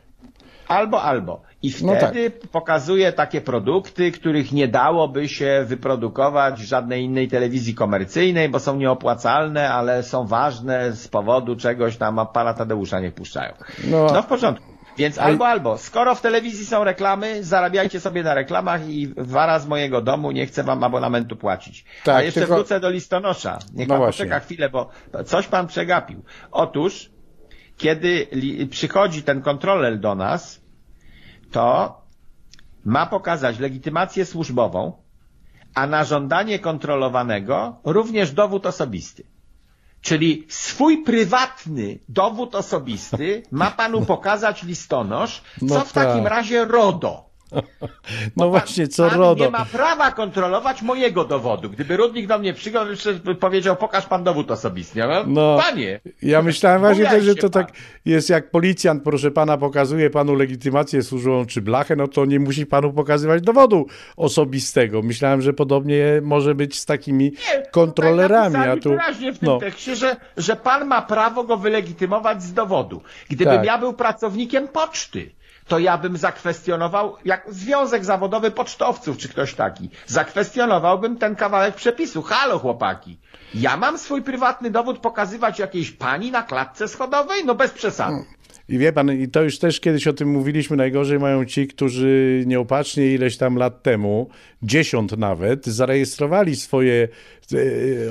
Albo, 0.67 1.01
albo. 1.01 1.41
I 1.61 1.71
No 1.81 1.95
wtedy 1.95 2.31
pokazuje 2.31 3.11
takie 3.13 3.41
produkty, 3.41 4.11
których 4.11 4.51
nie 4.51 4.67
dałoby 4.67 5.27
się 5.29 5.63
wyprodukować 5.67 6.61
w 6.61 6.65
żadnej 6.65 7.03
innej 7.03 7.27
telewizji 7.27 7.75
komercyjnej, 7.75 8.49
bo 8.49 8.59
są 8.59 8.75
nieopłacalne, 8.75 9.69
ale 9.69 10.03
są 10.03 10.27
ważne 10.27 10.91
z 10.91 11.07
powodu 11.07 11.55
czegoś 11.55 11.97
tam, 11.97 12.19
a 12.19 12.25
pana 12.25 12.53
Tadeusza 12.53 12.99
nie 12.99 13.11
puszczają. 13.11 13.53
No. 13.87 14.07
No, 14.13 14.21
w 14.21 14.25
porządku. 14.25 14.72
Więc 14.97 15.17
albo, 15.17 15.47
albo. 15.47 15.77
Skoro 15.77 16.15
w 16.15 16.21
telewizji 16.21 16.65
są 16.65 16.83
reklamy, 16.83 17.43
zarabiajcie 17.43 17.99
sobie 17.99 18.23
na 18.23 18.33
reklamach 18.33 18.89
i 18.89 19.13
wara 19.17 19.59
z 19.59 19.67
mojego 19.67 20.01
domu 20.01 20.31
nie 20.31 20.45
chcę 20.45 20.63
wam 20.63 20.83
abonamentu 20.83 21.35
płacić. 21.35 21.85
Tak, 22.03 22.15
a 22.15 22.21
jeszcze 22.21 22.39
tylko- 22.39 22.55
wrócę 22.55 22.79
do 22.79 22.89
listonosza. 22.89 23.59
Niech 23.73 23.87
No 23.87 23.93
pan 23.93 23.97
właśnie. 24.01 24.25
poczeka 24.25 24.39
chwilę, 24.39 24.69
bo 24.69 24.89
coś 25.25 25.47
pan 25.47 25.67
przegapił. 25.67 26.23
Otóż, 26.51 27.11
kiedy 27.77 28.27
przychodzi 28.69 29.23
ten 29.23 29.41
kontroler 29.41 29.99
do 29.99 30.15
nas, 30.15 30.61
to 31.51 31.97
ma 32.85 33.05
pokazać 33.05 33.59
legitymację 33.59 34.25
służbową, 34.25 35.03
a 35.75 35.87
na 35.87 36.03
żądanie 36.03 36.59
kontrolowanego 36.59 37.75
również 37.83 38.31
dowód 38.31 38.65
osobisty. 38.65 39.23
Czyli 40.03 40.45
swój 40.49 41.03
prywatny 41.03 41.99
dowód 42.09 42.55
osobisty 42.55 43.43
ma 43.51 43.71
panu 43.71 44.05
pokazać 44.05 44.63
listonosz, 44.63 45.41
co 45.59 45.65
No 45.65 45.85
w 45.85 45.93
takim 45.93 46.23
tak. 46.23 46.31
razie 46.33 46.65
RODO. 46.65 47.32
No 48.37 48.49
właśnie, 48.49 48.87
co 48.87 49.09
pan 49.09 49.19
RODO. 49.19 49.43
nie 49.45 49.51
ma 49.51 49.65
prawa 49.65 50.11
kontrolować 50.11 50.81
mojego 50.81 51.25
dowodu. 51.25 51.69
Gdyby 51.69 51.97
Rudnik 51.97 52.27
do 52.27 52.39
mnie 52.39 52.53
by 53.23 53.35
powiedział, 53.35 53.75
pokaż 53.75 54.05
pan 54.05 54.23
dowód 54.23 54.51
osobisty. 54.51 54.99
No, 55.27 55.57
Panie, 55.61 55.99
ja 56.21 56.41
myślałem 56.41 56.81
właśnie 56.81 57.05
też, 57.05 57.23
że 57.23 57.35
to 57.35 57.49
pan. 57.49 57.65
tak 57.65 57.75
jest 58.05 58.29
jak 58.29 58.51
policjant, 58.51 59.03
proszę 59.03 59.31
pana, 59.31 59.57
pokazuje 59.57 60.09
panu 60.09 60.35
legitymację 60.35 61.03
służbową 61.03 61.45
czy 61.45 61.61
blachę, 61.61 61.95
no 61.95 62.07
to 62.07 62.25
nie 62.25 62.39
musi 62.39 62.65
panu 62.65 62.93
pokazywać 62.93 63.41
dowodu 63.41 63.87
osobistego. 64.17 65.01
Myślałem, 65.01 65.41
że 65.41 65.53
podobnie 65.53 66.05
może 66.21 66.55
być 66.55 66.79
z 66.79 66.85
takimi 66.85 67.23
Nie, 67.25 67.63
kontrolerami, 67.71 68.55
a 68.55 68.77
tu... 68.77 68.89
wyraźnie 68.89 69.33
w 69.33 69.39
tym 69.39 69.47
No, 69.49 69.57
tekście, 69.59 69.95
że, 69.95 70.15
że 70.37 70.55
pan 70.55 70.87
ma 70.87 71.01
prawo 71.01 71.43
go 71.43 71.57
wylegitymować 71.57 72.43
z 72.43 72.53
dowodu. 72.53 73.01
Gdybym 73.29 73.55
Tak. 73.55 73.65
ja 73.65 73.77
był 73.77 73.93
pracownikiem 73.93 74.67
poczty, 74.67 75.31
to 75.67 75.79
ja 75.79 75.97
bym 75.97 76.17
zakwestionował, 76.17 77.15
jak 77.25 77.45
Związek 77.49 78.05
Zawodowy 78.05 78.51
Pocztowców, 78.51 79.17
czy 79.17 79.29
ktoś 79.29 79.53
taki, 79.53 79.89
zakwestionowałbym 80.05 81.17
ten 81.17 81.35
kawałek 81.35 81.75
przepisu. 81.75 82.21
Halo, 82.21 82.59
chłopaki. 82.59 83.17
Ja 83.53 83.77
mam 83.77 83.97
swój 83.97 84.21
prywatny 84.21 84.71
dowód 84.71 84.99
pokazywać 84.99 85.59
jakiejś 85.59 85.91
pani 85.91 86.31
na 86.31 86.43
klatce 86.43 86.87
schodowej? 86.87 87.45
No 87.45 87.55
bez 87.55 87.71
przesady. 87.71 88.25
I 88.69 88.77
wie 88.77 88.93
pan, 88.93 89.11
i 89.11 89.27
to 89.27 89.43
już 89.43 89.59
też 89.59 89.79
kiedyś 89.79 90.07
o 90.07 90.13
tym 90.13 90.31
mówiliśmy, 90.31 90.77
najgorzej 90.77 91.19
mają 91.19 91.45
ci, 91.45 91.67
którzy 91.67 92.43
nieopatrznie 92.47 93.13
ileś 93.13 93.37
tam 93.37 93.55
lat 93.55 93.83
temu, 93.83 94.29
dziesiąt 94.61 95.17
nawet, 95.17 95.65
zarejestrowali 95.65 96.55
swoje 96.55 97.07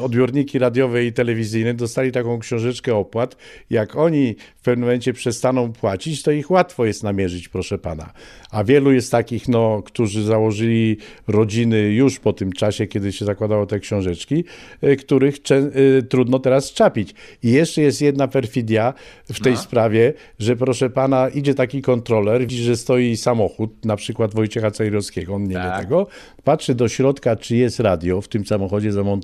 odbiorniki 0.00 0.58
radiowe 0.58 1.04
i 1.04 1.12
telewizyjne, 1.12 1.74
dostali 1.74 2.12
taką 2.12 2.38
książeczkę 2.38 2.94
opłat. 2.94 3.36
Jak 3.70 3.96
oni 3.96 4.34
w 4.56 4.62
pewnym 4.62 4.84
momencie 4.84 5.12
przestaną 5.12 5.72
płacić, 5.72 6.22
to 6.22 6.30
ich 6.30 6.50
łatwo 6.50 6.84
jest 6.84 7.02
namierzyć, 7.02 7.48
proszę 7.48 7.78
pana. 7.78 8.12
A 8.50 8.64
wielu 8.64 8.92
jest 8.92 9.10
takich, 9.10 9.48
no, 9.48 9.82
którzy 9.82 10.24
założyli 10.24 10.96
rodziny 11.28 11.78
już 11.78 12.18
po 12.18 12.32
tym 12.32 12.52
czasie, 12.52 12.86
kiedy 12.86 13.12
się 13.12 13.24
zakładało 13.24 13.66
te 13.66 13.80
książeczki, 13.80 14.44
e, 14.80 14.96
których 14.96 15.34
e, 15.36 16.02
trudno 16.02 16.38
teraz 16.38 16.72
czapić. 16.72 17.14
I 17.42 17.50
jeszcze 17.50 17.82
jest 17.82 18.02
jedna 18.02 18.28
perfidia 18.28 18.94
w 19.32 19.40
tej 19.40 19.56
sprawie, 19.56 20.12
że 20.38 20.56
proszę 20.56 20.90
pana, 20.90 21.28
idzie 21.28 21.54
taki 21.54 21.82
kontroler, 21.82 22.40
widzi, 22.40 22.62
że 22.62 22.76
stoi 22.76 23.16
samochód, 23.16 23.84
na 23.84 23.96
przykład 23.96 24.34
Wojciecha 24.34 24.70
Cejrowskiego, 24.70 25.34
on 25.34 25.42
nie 25.42 25.54
wie 25.54 25.54
Tak. 25.54 25.80
tego, 25.80 26.06
patrzy 26.44 26.74
do 26.74 26.88
środka, 26.88 27.36
czy 27.36 27.56
jest 27.56 27.80
radio 27.80 28.20
w 28.20 28.28
tym 28.28 28.46
samochodzie 28.46 28.92
zamontowane, 28.92 29.21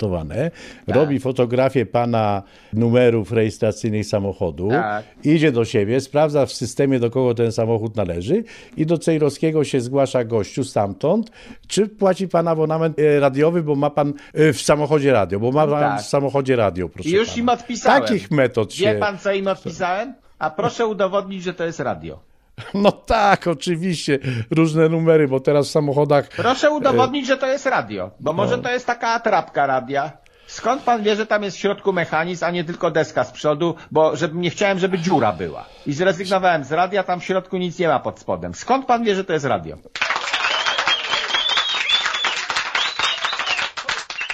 robi 0.87 1.19
fotografię 1.21 1.87
pana 1.87 2.43
numerów 2.73 3.33
rejestracyjnych 3.33 4.07
samochodu, 4.07 4.69
Tak. 4.71 5.05
idzie 5.25 5.53
do 5.53 5.65
siebie, 5.65 6.01
sprawdza 6.01 6.47
w 6.47 6.53
systemie, 6.53 6.99
do 7.01 7.11
kogo 7.11 7.35
ten 7.35 7.53
samochód 7.53 7.97
należy 7.97 8.45
i 8.77 8.87
do 8.87 8.99
Cejrowskiego 8.99 9.65
się 9.65 9.81
zgłasza 9.81 10.25
gościu 10.25 10.65
stamtąd, 10.65 11.31
czy 11.69 11.87
płaci 11.89 12.29
pan 12.29 12.49
abonament 12.49 12.99
e, 12.99 13.21
radiowy, 13.21 13.63
bo 13.63 13.75
ma 13.75 13.91
pan 13.91 14.13
e, 14.35 14.53
w 14.53 14.61
samochodzie 14.63 15.13
radio, 15.13 15.41
bo 15.41 15.53
ma 15.53 15.67
pan 15.67 15.81
Tak. 15.81 16.01
w 16.03 16.07
samochodzie 16.07 16.57
radio, 16.57 16.89
proszę 16.89 17.09
I 17.09 17.13
już 17.13 17.29
pana. 17.29 17.39
im 17.41 17.49
odpisałem. 17.49 18.03
Takich 18.03 18.31
metod 18.31 18.75
się... 18.75 18.85
Wie 18.85 18.95
pan, 18.95 19.19
co 19.19 19.33
im 19.33 19.47
odpisałem? 19.49 20.15
A 20.39 20.51
proszę 20.51 20.87
udowodnić, 20.87 21.43
że 21.43 21.55
to 21.55 21.65
jest 21.65 21.81
radio. 21.81 22.28
No 22.75 22.93
tak, 22.93 23.47
oczywiście, 23.47 24.19
różne 24.51 24.89
numery, 24.89 25.29
bo 25.29 25.41
teraz 25.41 25.69
w 25.69 25.71
samochodach... 25.71 26.29
Proszę 26.29 26.71
udowodnić, 26.71 27.27
że 27.27 27.37
to 27.37 27.47
jest 27.47 27.67
radio, 27.67 28.11
bo 28.21 28.33
może 28.33 28.57
No. 28.57 28.63
to 28.63 28.71
jest 28.71 28.87
taka 28.87 29.09
atrapka 29.09 29.67
radia. 29.67 30.13
Skąd 30.47 30.83
pan 30.83 31.03
wie, 31.03 31.17
że 31.17 31.27
tam 31.27 31.43
jest 31.43 31.57
w 31.57 31.61
środku 31.61 31.93
mechanizm, 31.93 32.45
a 32.45 32.51
nie 32.51 32.65
tylko 32.65 32.91
deska 32.91 33.25
z 33.25 33.33
przodu, 33.33 33.75
bo 33.91 34.17
żeby, 34.17 34.39
nie 34.39 34.51
chciałem, 34.51 34.79
żeby 34.79 34.99
dziura 34.99 35.33
była. 35.33 35.65
I 35.87 35.93
zrezygnowałem 35.93 36.65
z 36.65 36.73
radia, 36.73 37.03
tam 37.03 37.21
w 37.21 37.25
środku 37.25 37.57
nic 37.57 37.79
nie 37.79 37.89
ma 37.89 38.01
pod 38.01 38.21
spodem. 38.21 38.55
Skąd 38.55 38.87
pan 38.87 39.05
wie, 39.05 39.15
że 39.15 39.25
to 39.25 39.33
jest 39.33 39.45
radio? 39.45 39.77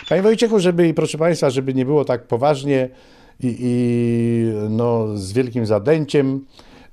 Panie 0.08 0.22
Wojciechu, 0.22 0.60
żeby, 0.60 0.94
proszę 0.94 1.18
Państwa, 1.18 1.50
żeby 1.50 1.74
nie 1.74 1.84
było 1.84 2.04
tak 2.04 2.26
poważnie 2.26 2.88
i, 3.40 3.56
i 3.60 4.68
no, 4.70 5.06
z 5.16 5.32
wielkim 5.32 5.66
zadęciem, 5.66 6.44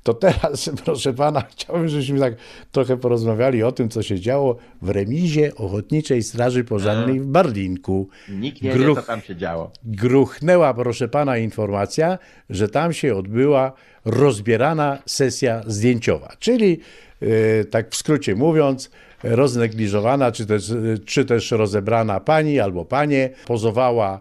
to 0.03 0.13
teraz, 0.13 0.69
proszę 0.85 1.13
Pana, 1.13 1.41
chciałbym, 1.49 1.87
żebyśmy 1.89 2.19
tak 2.19 2.33
trochę 2.71 2.97
porozmawiali 2.97 3.63
o 3.63 3.71
tym, 3.71 3.89
co 3.89 4.03
się 4.03 4.19
działo 4.19 4.57
w 4.81 4.89
remizie 4.89 5.55
Ochotniczej 5.55 6.23
Straży 6.23 6.63
Pożarnej 6.63 7.19
w 7.19 7.25
Barlinku. 7.25 8.09
Nikt 8.29 8.61
nie 8.61 8.71
Gruch- 8.73 8.95
wie, 8.95 9.01
co 9.01 9.07
tam 9.07 9.21
się 9.21 9.35
działo. 9.35 9.71
gruchnęła, 9.83 10.73
proszę 10.73 11.07
pana, 11.07 11.37
informacja, 11.37 12.17
że 12.49 12.69
tam 12.69 12.93
się 12.93 13.15
odbyła 13.15 13.71
rozbierana 14.05 14.97
sesja 15.05 15.61
zdjęciowa, 15.67 16.33
czyli 16.39 16.79
e, 17.21 17.65
tak 17.65 17.89
w 17.89 17.95
skrócie 17.95 18.35
mówiąc, 18.35 18.91
roznegliżowana, 19.23 20.31
czy 20.31 20.45
też, 20.45 20.73
czy 21.05 21.25
też 21.25 21.51
rozebrana 21.51 22.19
pani 22.19 22.59
albo 22.59 22.85
panie 22.85 23.29
pozowała 23.47 24.19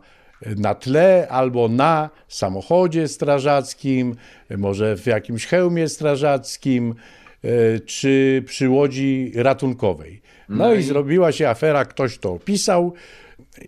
na 0.57 0.75
tle 0.75 1.29
albo 1.29 1.69
na 1.69 2.11
samochodzie 2.29 3.09
strażackim, 3.09 4.17
może 4.59 4.97
w 4.97 5.07
jakimś 5.07 5.47
hełmie 5.47 5.89
strażackim, 5.89 6.95
e, 7.45 7.81
czy 7.81 8.43
przy 8.47 8.69
łodzi 8.69 9.33
ratunkowej. 9.35 10.23
No, 10.49 10.75
i 10.75 10.83
zrobiła 10.83 11.33
się 11.33 11.49
afera, 11.49 11.85
ktoś 11.85 12.19
to 12.19 12.33
opisał, 12.33 12.95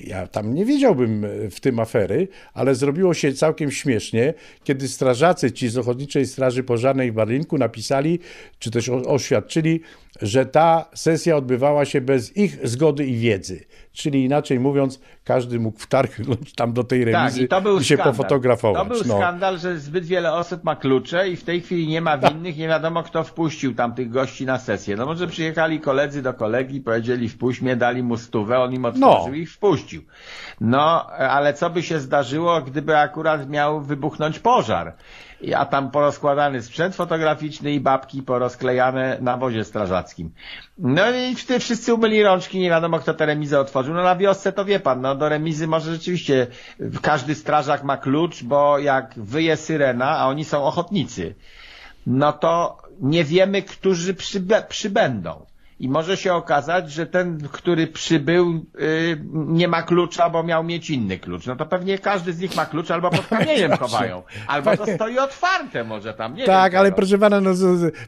ja 0.01 0.27
tam 0.27 0.55
nie 0.55 0.65
wiedziałbym 0.65 1.25
e, 1.25 1.51
w 1.51 1.61
tym 1.61 1.81
afery, 1.81 2.29
ale 2.55 2.75
zrobiło 2.75 3.15
się 3.15 3.33
całkiem 3.33 3.71
śmiesznie, 3.71 4.35
kiedy 4.65 4.89
strażacy 4.89 5.53
ci 5.53 5.69
z 5.69 5.79
Ochotniczej 5.79 6.27
Straży 6.27 6.63
Pożarnej 6.63 7.13
w 7.13 7.15
Barlinku 7.15 7.59
napisali, 7.59 8.19
czy 8.59 8.71
też 8.71 8.89
oświadczyli, 8.89 9.81
że 10.23 10.47
ta 10.47 10.91
sesja 10.95 11.37
odbywała 11.37 11.85
się 11.85 12.01
bez 12.01 12.37
ich 12.37 12.69
zgody 12.69 13.07
i 13.07 13.17
wiedzy. 13.17 13.65
Czyli 13.93 14.25
inaczej 14.25 14.61
mówiąc, 14.61 15.01
każdy 15.25 15.61
mógł 15.61 15.79
wtargnąć 15.79 16.55
tam 16.55 16.73
do 16.73 16.85
tej 16.85 17.05
Tak, 17.05 17.13
remizy 17.15 17.43
i 17.43 17.49
to 17.49 17.61
był 17.61 17.79
i 17.79 17.85
się 17.85 17.95
skandal. 17.95 18.13
pofotografować. 18.13 18.89
To 18.89 18.95
był 18.95 19.03
no. 19.07 19.17
skandal, 19.17 19.59
że 19.59 19.79
zbyt 19.79 20.05
wiele 20.05 20.33
osób 20.33 20.65
ma 20.65 20.77
klucze 20.77 21.29
i 21.29 21.37
w 21.37 21.45
tej 21.45 21.61
chwili 21.61 21.87
nie 21.89 22.01
ma 22.01 22.19
winnych, 22.19 22.57
nie 22.57 22.69
wiadomo 22.69 23.03
kto 23.03 23.25
wpuścił 23.25 23.75
tam 23.75 23.95
tych 23.95 24.11
gości 24.11 24.47
na 24.47 24.59
sesję. 24.59 24.97
No 24.97 25.07
może 25.07 25.27
przyjechali 25.27 25.81
koledzy 25.81 26.23
do 26.23 26.35
kolegi, 26.35 26.81
powiedzieli 26.81 27.29
wpuść 27.29 27.61
mnie, 27.61 27.77
dali 27.77 28.03
mu 28.03 28.17
stówę, 28.17 28.59
on 28.59 28.73
im 28.73 28.85
otworzył 28.85 29.29
No. 29.33 29.35
i 29.35 29.47
wpuścił. 29.47 30.03
No, 30.61 31.07
ale 31.11 31.55
co 31.55 31.71
by 31.71 31.83
się 31.83 32.01
zdarzyło, 32.01 32.61
gdyby 32.63 32.99
akurat 32.99 33.49
miał 33.49 33.81
wybuchnąć 33.81 34.39
pożar? 34.39 34.95
A 35.57 35.67
tam 35.67 35.91
porozkładany 35.91 36.63
sprzęt 36.63 36.95
fotograficzny 36.95 37.73
i 37.73 37.81
babki 37.81 38.23
porozklejane 38.23 39.19
na 39.21 39.37
wozie 39.37 39.65
strażackim. 39.65 40.31
No 40.79 41.11
i 41.11 41.35
wtedy 41.37 41.61
wszyscy 41.61 41.95
umyli 41.95 42.23
rączki, 42.23 42.59
nie 42.61 42.71
wiadomo 42.71 42.99
kto 42.99 43.15
tę 43.15 43.27
remizę 43.27 43.61
otworzył. 43.61 43.95
No 43.95 44.03
na 44.03 44.17
wiosce 44.17 44.53
to 44.53 44.65
wie 44.65 44.81
pan, 44.81 45.01
no 45.01 45.15
do 45.15 45.29
remizy 45.29 45.67
może 45.67 45.93
rzeczywiście 45.93 46.47
każdy 47.03 47.35
strażak 47.35 47.85
ma 47.85 47.97
klucz, 47.97 48.43
bo 48.43 48.79
jak 48.79 49.15
wyje 49.17 49.57
syrena, 49.57 50.19
a 50.19 50.27
oni 50.27 50.45
są 50.45 50.65
ochotnicy, 50.65 51.35
no 52.07 52.33
to 52.33 52.83
nie 53.01 53.25
wiemy, 53.25 53.63
którzy 53.63 54.15
przybędą. 54.69 55.47
I 55.83 55.89
może 55.89 56.17
się 56.17 56.35
okazać, 56.35 56.91
że 56.93 57.07
ten, 57.07 57.49
który 57.53 57.87
przybył, 57.87 58.65
y, 58.81 59.21
nie 59.35 59.69
ma 59.69 59.83
klucza, 59.83 60.31
bo 60.31 60.43
miał 60.43 60.65
mieć 60.65 60.91
inny 60.91 61.19
klucz. 61.19 61.47
No 61.47 61.57
to 61.57 61.67
pewnie 61.67 61.99
każdy 61.99 62.33
z 62.33 62.41
nich 62.41 62.57
ma 62.57 62.67
klucz, 62.67 62.91
albo 62.91 63.11
pod 63.11 63.27
kamieniem 63.39 63.73
chowają. 63.77 64.23
Albo 64.47 64.77
to 64.77 64.87
stoi 64.87 65.19
otwarte 65.19 65.85
może 65.85 66.15
tam, 66.15 66.35
nie 66.35 66.45
Tak, 66.45 66.73
wiem. 66.73 66.79
ale 66.81 66.89
czego. 66.89 66.97
proszę 66.97 67.19
pana, 67.19 67.41
no, 67.41 67.51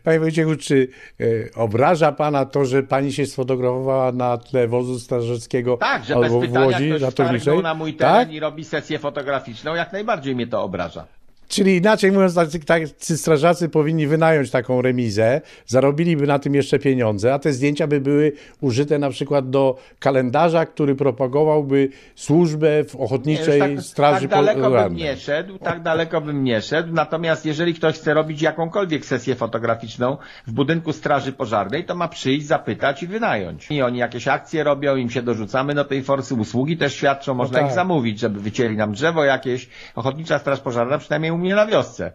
panie 0.05 0.21
Wojciechu, 0.21 0.57
czy 0.57 0.89
e, 1.21 1.25
obraża 1.55 2.13
pana 2.13 2.45
to, 2.45 2.65
że 2.65 2.83
pani 2.83 3.13
się 3.13 3.27
sfotografowała 3.27 4.13
na 4.13 4.39
tle 4.39 4.69
wozu 4.69 4.99
strażackiego 4.99 5.77
Tak, 5.77 6.05
że 6.05 6.15
bez 6.15 6.25
albo 6.25 6.41
w 6.41 6.47
pytania 6.47 6.67
Łodzi 6.67 6.91
ktoś 6.91 7.63
na 7.63 7.75
mój 7.75 7.95
teren 7.95 8.15
Tak? 8.15 8.33
i 8.33 8.41
robi 8.41 8.65
sesję 8.65 8.99
fotograficzną, 8.99 9.75
jak 9.75 9.93
najbardziej 9.93 10.35
mnie 10.35 10.47
to 10.47 10.63
obraża. 10.63 11.07
Czyli 11.49 11.77
inaczej 11.77 12.13
mówiąc, 12.13 12.35
tacy, 12.35 12.61
tacy 12.61 13.17
strażacy 13.17 13.69
powinni 13.69 14.07
wynająć 14.07 14.51
taką 14.51 14.83
remizę, 14.83 15.41
zarobiliby 15.67 16.27
na 16.27 16.39
tym 16.39 16.55
jeszcze 16.55 16.79
pieniądze, 16.79 17.35
a 17.35 17.39
te 17.39 17.53
zdjęcia 17.53 17.87
by 17.87 18.01
były 18.01 18.33
użyte 18.61 18.99
na 18.99 19.11
przykład 19.11 19.51
do 19.51 19.79
kalendarza, 19.99 20.67
który 20.67 20.95
propagowałby 20.95 21.89
służbę 22.15 22.85
w 22.85 22.97
Ochotniczej 22.97 23.61
tak, 23.61 23.81
Straży 23.81 24.29
tak 24.29 24.31
daleko 24.31 24.61
bym 24.61 24.71
Pożarnej. 24.71 25.03
nie 25.03 25.17
szedł, 25.17 25.59
tak 25.59 25.83
daleko 25.83 26.21
bym 26.21 26.45
nie 26.45 26.63
szedł. 26.63 26.93
Natomiast 26.93 27.47
jeżeli 27.47 27.75
ktoś 27.75 27.95
chce 27.95 28.15
robić 28.15 28.43
jakąkolwiek 28.43 29.07
sesję 29.07 29.35
fotograficzną 29.35 30.17
w 30.47 30.53
budynku 30.53 30.93
Straży 30.93 31.33
Pożarnej, 31.33 31.85
to 31.85 31.95
ma 31.95 32.09
przyjść, 32.09 32.47
zapytać 32.47 33.03
i 33.03 33.07
wynająć. 33.07 33.71
I 33.71 33.83
oni 33.83 33.99
jakieś 33.99 34.29
akcje 34.29 34.65
robią, 34.65 34.97
im 34.97 35.11
się 35.11 35.23
dorzucamy 35.23 35.75
do 35.75 35.85
tej 35.85 36.03
forsy, 36.03 36.35
usługi 36.35 36.77
też 36.77 36.95
świadczą, 36.95 37.35
można 37.35 37.59
tak. 37.59 37.69
ich 37.69 37.75
zamówić, 37.75 38.19
żeby 38.21 38.41
wycięli 38.41 38.77
nam 38.77 38.93
drzewo 38.93 39.25
jakieś. 39.25 39.69
Ochotnicza 39.95 40.39
Straż 40.39 40.61
Pożarna 40.61 40.99
przynajmniej 40.99 41.33
u 41.35 41.39
mnie 41.39 41.55
na 41.55 41.67
wiosce. 41.67 42.13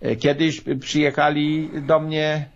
E, 0.00 0.16
Kiedyś 0.16 0.60
przyjechali 0.80 1.70
do 1.86 2.00
mnie 2.00 2.48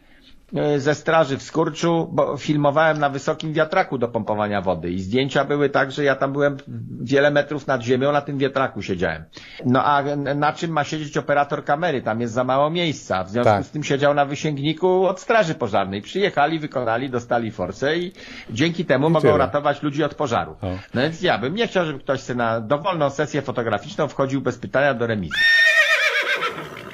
e, 0.57 0.81
ze 0.81 0.95
straży 0.95 1.39
w 1.39 1.43
Skurczu, 1.43 2.09
bo 2.13 2.37
filmowałem 2.37 2.99
na 2.99 3.09
wysokim 3.09 3.53
wiatraku 3.53 3.99
do 3.99 4.09
pompowania 4.09 4.61
wody 4.61 4.91
i 4.91 5.01
zdjęcia 5.01 5.45
były 5.45 5.71
tak, 5.71 5.93
że 5.93 6.05
ja 6.05 6.17
tam 6.17 6.33
byłem 6.33 6.57
wiele 7.03 7.31
metrów 7.31 7.67
nad 7.67 7.83
ziemią, 7.83 8.13
na 8.13 8.21
tym 8.21 8.39
wiatraku 8.39 8.83
siedziałem. 8.83 9.25
No 9.67 9.85
a 9.85 10.03
na 10.17 10.53
czym 10.53 10.71
ma 10.71 10.85
siedzieć 10.85 11.17
operator 11.17 11.65
kamery? 11.65 12.03
Tam 12.03 12.21
jest 12.21 12.33
za 12.35 12.45
mało 12.45 12.71
miejsca. 12.71 13.25
W 13.25 13.31
związku 13.31 13.53
Tak. 13.53 13.65
z 13.65 13.71
tym 13.71 13.83
siedział 13.85 14.15
na 14.15 14.25
wysięgniku 14.25 15.07
od 15.07 15.21
straży 15.21 15.55
pożarnej. 15.55 16.03
Przyjechali, 16.03 16.59
wykonali, 16.59 17.11
dostali 17.11 17.51
forsę 17.51 17.99
i 17.99 18.13
dzięki 18.51 18.85
temu 18.85 19.11
mogą 19.11 19.21
tyle. 19.21 19.39
ratować 19.39 19.83
ludzi 19.83 20.05
od 20.05 20.15
pożaru. 20.15 20.53
O. 20.63 20.67
No 20.95 21.03
więc 21.03 21.23
ja 21.23 21.39
bym 21.39 21.55
nie 21.55 21.67
chciał, 21.67 21.85
żeby 21.87 21.99
ktoś 21.99 22.29
na 22.29 22.61
dowolną 22.61 23.11
sesję 23.11 23.43
fotograficzną 23.43 24.09
wchodził 24.09 24.41
bez 24.41 24.59
pytania 24.59 24.95
do 24.95 25.07
remizy. 25.07 25.35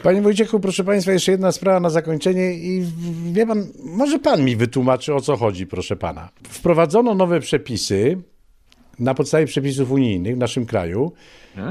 Panie 0.03 0.23
Wojciechu, 0.23 0.61
proszę 0.61 0.85
Państwa, 0.85 1.13
jeszcze 1.13 1.33
jedna 1.33 1.53
sprawa 1.53 1.81
na 1.81 1.91
zakończenie 1.91 2.55
i 2.55 2.85
wie 3.33 3.47
Pan, 3.47 3.67
może 3.85 4.19
Pan 4.19 4.45
mi 4.45 4.57
wytłumaczy, 4.57 5.15
o 5.15 5.21
co 5.21 5.37
chodzi, 5.37 5.67
proszę 5.67 5.97
Pana. 5.97 6.29
Wprowadzono 6.49 7.15
nowe 7.15 7.41
przepisy 7.41 8.19
na 8.99 9.15
podstawie 9.15 9.47
przepisów 9.47 9.91
unijnych 9.91 10.35
w 10.35 10.39
naszym 10.39 10.67
kraju, 10.67 11.13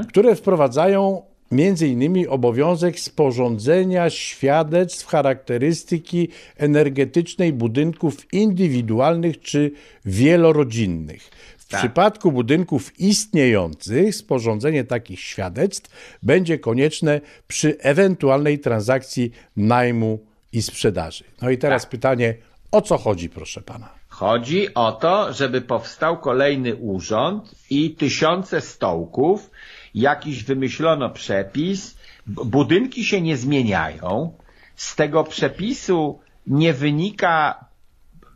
które 0.08 0.36
wprowadzają 0.36 1.22
między 1.50 1.88
innymi 1.88 2.26
obowiązek 2.26 3.00
sporządzenia 3.00 4.10
świadectw 4.10 5.06
charakterystyki 5.06 6.28
energetycznej 6.56 7.52
budynków 7.52 8.32
indywidualnych 8.32 9.40
czy 9.40 9.70
wielorodzinnych. 10.04 11.30
W 11.70 11.76
przypadku 11.76 12.32
budynków 12.32 13.00
istniejących 13.00 14.14
sporządzenie 14.14 14.84
takich 14.84 15.20
świadectw 15.20 16.16
będzie 16.22 16.58
konieczne 16.58 17.20
przy 17.48 17.78
ewentualnej 17.78 18.58
transakcji 18.58 19.30
najmu 19.56 20.18
i 20.52 20.62
sprzedaży. 20.62 21.24
No 21.42 21.50
i 21.50 21.58
teraz 21.58 21.86
pytanie, 21.86 22.34
o 22.70 22.82
co 22.82 22.98
chodzi, 22.98 23.28
proszę 23.28 23.60
pana? 23.62 23.88
Chodzi 24.08 24.74
o 24.74 24.92
to, 24.92 25.32
żeby 25.32 25.60
powstał 25.60 26.18
kolejny 26.18 26.76
urząd 26.76 27.54
i 27.70 27.90
tysiące 27.90 28.60
stołków, 28.60 29.50
jakiś 29.94 30.44
wymyślono 30.44 31.10
przepis, 31.10 31.96
budynki 32.26 33.04
się 33.04 33.20
nie 33.20 33.36
zmieniają, 33.36 34.32
z 34.76 34.96
tego 34.96 35.24
przepisu 35.24 36.18
nie 36.46 36.72
wynika 36.72 37.64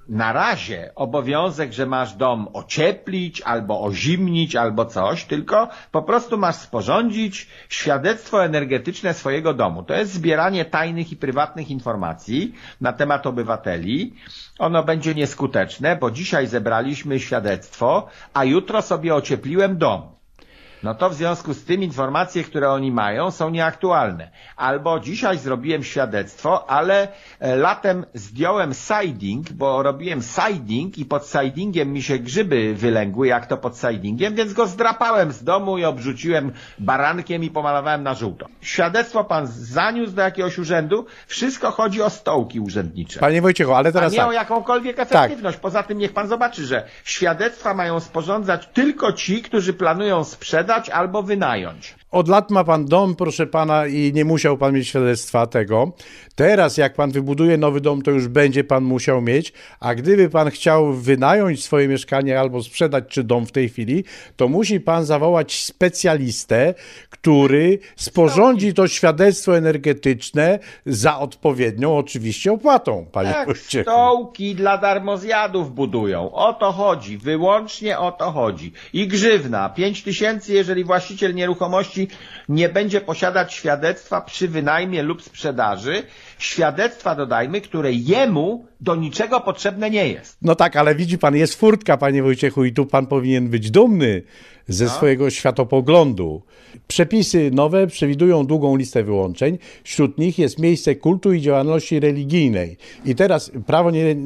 na 0.08 0.32
razie 0.32 0.92
obowiązek, 0.94 1.72
że 1.72 1.86
masz 1.86 2.14
dom 2.14 2.48
ocieplić, 2.52 3.40
albo 3.40 3.80
ozimnić, 3.82 4.56
albo 4.56 4.84
coś, 4.84 5.24
tylko 5.24 5.68
po 5.90 6.02
prostu 6.02 6.38
masz 6.38 6.56
sporządzić 6.56 7.48
świadectwo 7.68 8.44
energetyczne 8.44 9.14
swojego 9.14 9.54
domu. 9.54 9.82
To 9.82 9.94
jest 9.94 10.12
zbieranie 10.12 10.64
tajnych 10.64 11.12
i 11.12 11.16
prywatnych 11.16 11.70
informacji 11.70 12.54
na 12.80 12.92
temat 12.92 13.26
obywateli. 13.26 14.14
Ono 14.58 14.82
będzie 14.84 15.14
nieskuteczne, 15.14 15.96
bo 15.96 16.10
dzisiaj 16.10 16.46
zebraliśmy 16.46 17.20
świadectwo, 17.20 18.08
a 18.34 18.44
jutro 18.44 18.82
sobie 18.82 19.14
ociepliłem 19.14 19.78
dom 19.78 20.14
no 20.84 20.94
to 20.94 21.10
w 21.10 21.14
związku 21.14 21.54
z 21.54 21.64
tym 21.64 21.82
informacje, 21.82 22.44
które 22.44 22.70
oni 22.70 22.92
mają, 22.92 23.30
są 23.30 23.50
nieaktualne. 23.50 24.30
Albo 24.56 25.00
dzisiaj 25.00 25.38
zrobiłem 25.38 25.84
świadectwo, 25.84 26.70
ale 26.70 27.08
e, 27.40 27.56
latem 27.56 28.06
zdjąłem 28.14 28.72
siding, 28.74 29.52
bo 29.52 29.82
robiłem 29.82 30.20
siding 30.22 30.98
i 30.98 31.04
pod 31.04 31.26
sidingiem 31.26 31.92
mi 31.92 32.02
się 32.02 32.18
grzyby 32.18 32.74
wylęgły, 32.74 33.26
jak 33.26 33.46
to 33.46 33.56
pod 33.56 33.78
sidingiem, 33.78 34.34
więc 34.34 34.52
go 34.52 34.66
zdrapałem 34.66 35.32
z 35.32 35.44
domu 35.44 35.78
i 35.78 35.84
obrzuciłem 35.84 36.52
barankiem 36.78 37.44
i 37.44 37.50
pomalowałem 37.50 38.02
na 38.02 38.14
żółto. 38.14 38.46
Świadectwo 38.60 39.24
pan 39.24 39.46
zaniósł 39.46 40.12
do 40.12 40.22
jakiegoś 40.22 40.58
urzędu, 40.58 41.06
wszystko 41.26 41.70
chodzi 41.70 42.02
o 42.02 42.10
stołki 42.10 42.60
urzędnicze. 42.60 43.20
Panie 43.20 43.42
Wojciechu, 43.42 43.72
ale 43.72 43.88
A 43.88 43.92
teraz 43.92 44.12
nie 44.12 44.22
o 44.22 44.26
tak. 44.26 44.34
jakąkolwiek 44.34 44.98
efektywność. 44.98 45.58
Poza 45.58 45.82
tym 45.82 45.98
niech 45.98 46.12
pan 46.12 46.28
zobaczy, 46.28 46.66
że 46.66 46.86
świadectwa 47.04 47.74
mają 47.74 48.00
sporządzać 48.00 48.68
tylko 48.72 49.12
ci, 49.12 49.42
którzy 49.42 49.72
planują 49.72 50.24
sprzedać 50.74 50.90
albo 50.90 51.22
wynająć. 51.22 51.94
Od 52.14 52.28
lat 52.28 52.50
ma 52.50 52.64
pan 52.64 52.84
dom, 52.84 53.14
proszę 53.16 53.46
pana, 53.46 53.86
i 53.86 54.12
nie 54.14 54.24
musiał 54.24 54.58
pan 54.58 54.74
mieć 54.74 54.88
świadectwa 54.88 55.46
tego. 55.46 55.92
Teraz, 56.34 56.76
jak 56.76 56.94
pan 56.94 57.10
wybuduje 57.10 57.56
nowy 57.56 57.80
dom, 57.80 58.02
to 58.02 58.10
już 58.10 58.28
będzie 58.28 58.64
pan 58.64 58.84
musiał 58.84 59.22
mieć. 59.22 59.52
A 59.80 59.94
gdyby 59.94 60.30
pan 60.30 60.50
chciał 60.50 60.92
wynająć 60.92 61.64
swoje 61.64 61.88
mieszkanie 61.88 62.40
albo 62.40 62.62
sprzedać 62.62 63.04
czy 63.08 63.24
dom 63.24 63.46
w 63.46 63.52
tej 63.52 63.68
chwili, 63.68 64.04
to 64.36 64.48
musi 64.48 64.80
pan 64.80 65.04
zawołać 65.04 65.64
specjalistę, 65.64 66.74
który 67.10 67.78
sporządzi 67.96 68.74
to 68.74 68.88
świadectwo 68.88 69.56
energetyczne 69.56 70.58
za 70.86 71.18
odpowiednią 71.18 71.96
oczywiście 71.96 72.52
opłatą, 72.52 73.06
panie 73.12 73.32
Tak, 73.32 73.46
Wojciechu. 73.46 73.90
stołki 73.90 74.54
dla 74.54 74.78
darmozjadów 74.78 75.74
budują. 75.74 76.32
O 76.32 76.52
to 76.52 76.72
chodzi. 76.72 77.18
Wyłącznie 77.18 77.98
o 77.98 78.12
to 78.12 78.30
chodzi. 78.32 78.72
I 78.92 79.08
grzywna. 79.08 79.68
5 79.68 80.02
tysięcy, 80.02 80.52
jeżeli 80.52 80.84
właściciel 80.84 81.34
nieruchomości 81.34 82.03
nie 82.48 82.68
będzie 82.68 83.00
posiadać 83.00 83.54
świadectwa 83.54 84.20
przy 84.20 84.48
wynajmie 84.48 85.02
lub 85.02 85.22
sprzedaży. 85.22 86.02
Świadectwa 86.38 87.14
dodajmy, 87.14 87.60
które 87.60 87.92
jemu 87.92 88.66
do 88.80 88.96
niczego 88.96 89.40
potrzebne 89.40 89.90
nie 89.90 90.08
jest. 90.08 90.36
No 90.42 90.54
tak, 90.54 90.76
ale 90.76 90.94
widzi 90.94 91.18
pan, 91.18 91.36
jest 91.36 91.54
furtka, 91.54 91.96
panie 91.96 92.22
Wojciechu, 92.22 92.64
i 92.64 92.72
tu 92.72 92.86
pan 92.86 93.06
powinien 93.06 93.48
być 93.48 93.70
dumny 93.70 94.22
ze 94.68 94.88
swojego 94.88 95.30
światopoglądu. 95.30 96.42
Przepisy 96.88 97.50
nowe 97.52 97.86
przewidują 97.86 98.46
długą 98.46 98.76
listę 98.76 99.04
wyłączeń. 99.04 99.58
Wśród 99.84 100.18
nich 100.18 100.38
jest 100.38 100.58
miejsce 100.58 100.94
kultu 100.94 101.32
i 101.32 101.40
działalności 101.40 102.00
religijnej. 102.00 102.76
I 103.04 103.14
teraz 103.14 103.52
prawo 103.66 103.90
nie, 103.90 104.04
e, 104.04 104.16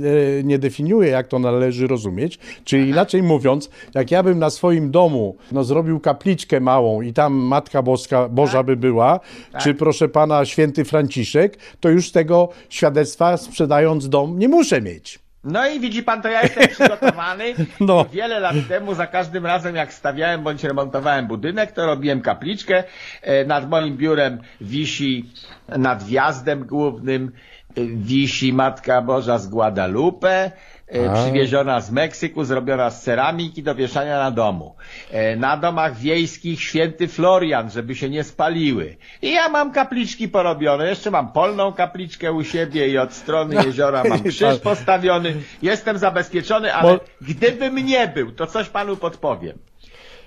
nie 0.45 0.59
definiuje, 0.59 1.11
jak 1.11 1.29
to 1.29 1.39
należy 1.39 1.87
rozumieć. 1.87 2.39
Czyli 2.65 2.89
inaczej 2.89 3.23
mówiąc, 3.23 3.71
jak 3.95 4.11
ja 4.11 4.23
bym 4.23 4.39
na 4.39 4.51
swoim 4.51 4.91
domu 4.91 5.37
no, 5.53 5.65
zrobił 5.65 6.01
kapliczkę 6.01 6.61
małą 6.61 7.03
i 7.03 7.13
tam 7.13 7.33
Matka 7.35 7.68
Boska, 7.83 8.29
Boża 8.29 8.63
by 8.63 8.77
była, 8.77 9.21
czy 9.61 9.75
proszę 9.75 10.09
pana 10.09 10.45
święty 10.45 10.85
Franciszek, 10.85 11.59
to 11.81 11.89
już 11.89 12.11
tego 12.13 12.49
świadectwa 12.69 13.37
sprzedając 13.37 14.09
dom 14.09 14.39
nie 14.39 14.49
muszę 14.49 14.81
mieć. 14.83 15.19
No 15.45 15.69
i 15.69 15.81
widzi 15.81 16.03
pan, 16.03 16.23
to 16.23 16.29
ja 16.29 16.43
jestem 16.43 16.69
przygotowany. 16.75 17.55
No. 17.81 18.05
Wiele 18.13 18.41
lat 18.41 18.57
temu, 18.69 18.95
za 18.95 19.07
każdym 19.07 19.47
razem 19.47 19.77
jak 19.77 19.93
stawiałem 19.95 20.43
bądź 20.43 20.65
remontowałem 20.65 21.27
budynek, 21.27 21.73
to 21.73 21.87
robiłem 21.87 22.21
kapliczkę. 22.21 22.85
E, 23.23 23.45
Nad 23.45 23.71
moim 23.71 23.97
biurem 23.97 24.39
wisi, 24.61 25.25
nad 25.69 26.03
wjazdem 26.05 26.65
głównym 26.67 27.33
wisi 27.77 28.53
Matka 28.53 29.03
Boża 29.03 29.39
z 29.39 29.49
Guadalupe, 29.49 30.51
e, 30.95 31.11
A. 31.11 31.15
przywieziona 31.15 31.81
z 31.81 31.91
Meksyku, 31.91 32.45
zrobiona 32.45 32.91
z 32.91 33.03
ceramiki 33.03 33.63
do 33.63 33.75
wieszania 33.75 34.19
na 34.19 34.31
domu. 34.31 34.75
E, 35.11 35.37
Na 35.37 35.57
domach 35.57 35.97
wiejskich 35.97 36.63
święty 36.63 37.09
Florian, 37.09 37.71
żeby 37.71 37.95
się 37.95 38.11
nie 38.11 38.25
spaliły. 38.25 38.97
I 39.23 39.33
ja 39.33 39.49
mam 39.49 39.73
kapliczki 39.73 40.29
porobione. 40.29 40.89
Jeszcze 40.89 41.11
mam 41.11 41.33
polną 41.33 41.73
kapliczkę 41.73 42.33
u 42.33 42.45
siebie 42.45 42.89
i 42.89 42.99
od 42.99 43.13
strony 43.13 43.55
jeziora 43.67 44.05
mam 44.05 44.23
krzyż 44.31 44.59
postawiony. 44.63 45.35
Jestem 45.63 45.99
zabezpieczony, 45.99 46.75
ale 46.75 47.01
gdybym 47.21 47.77
nie 47.77 48.09
był, 48.09 48.33
to 48.33 48.47
coś 48.47 48.69
panu 48.69 48.97
podpowiem. 48.97 49.59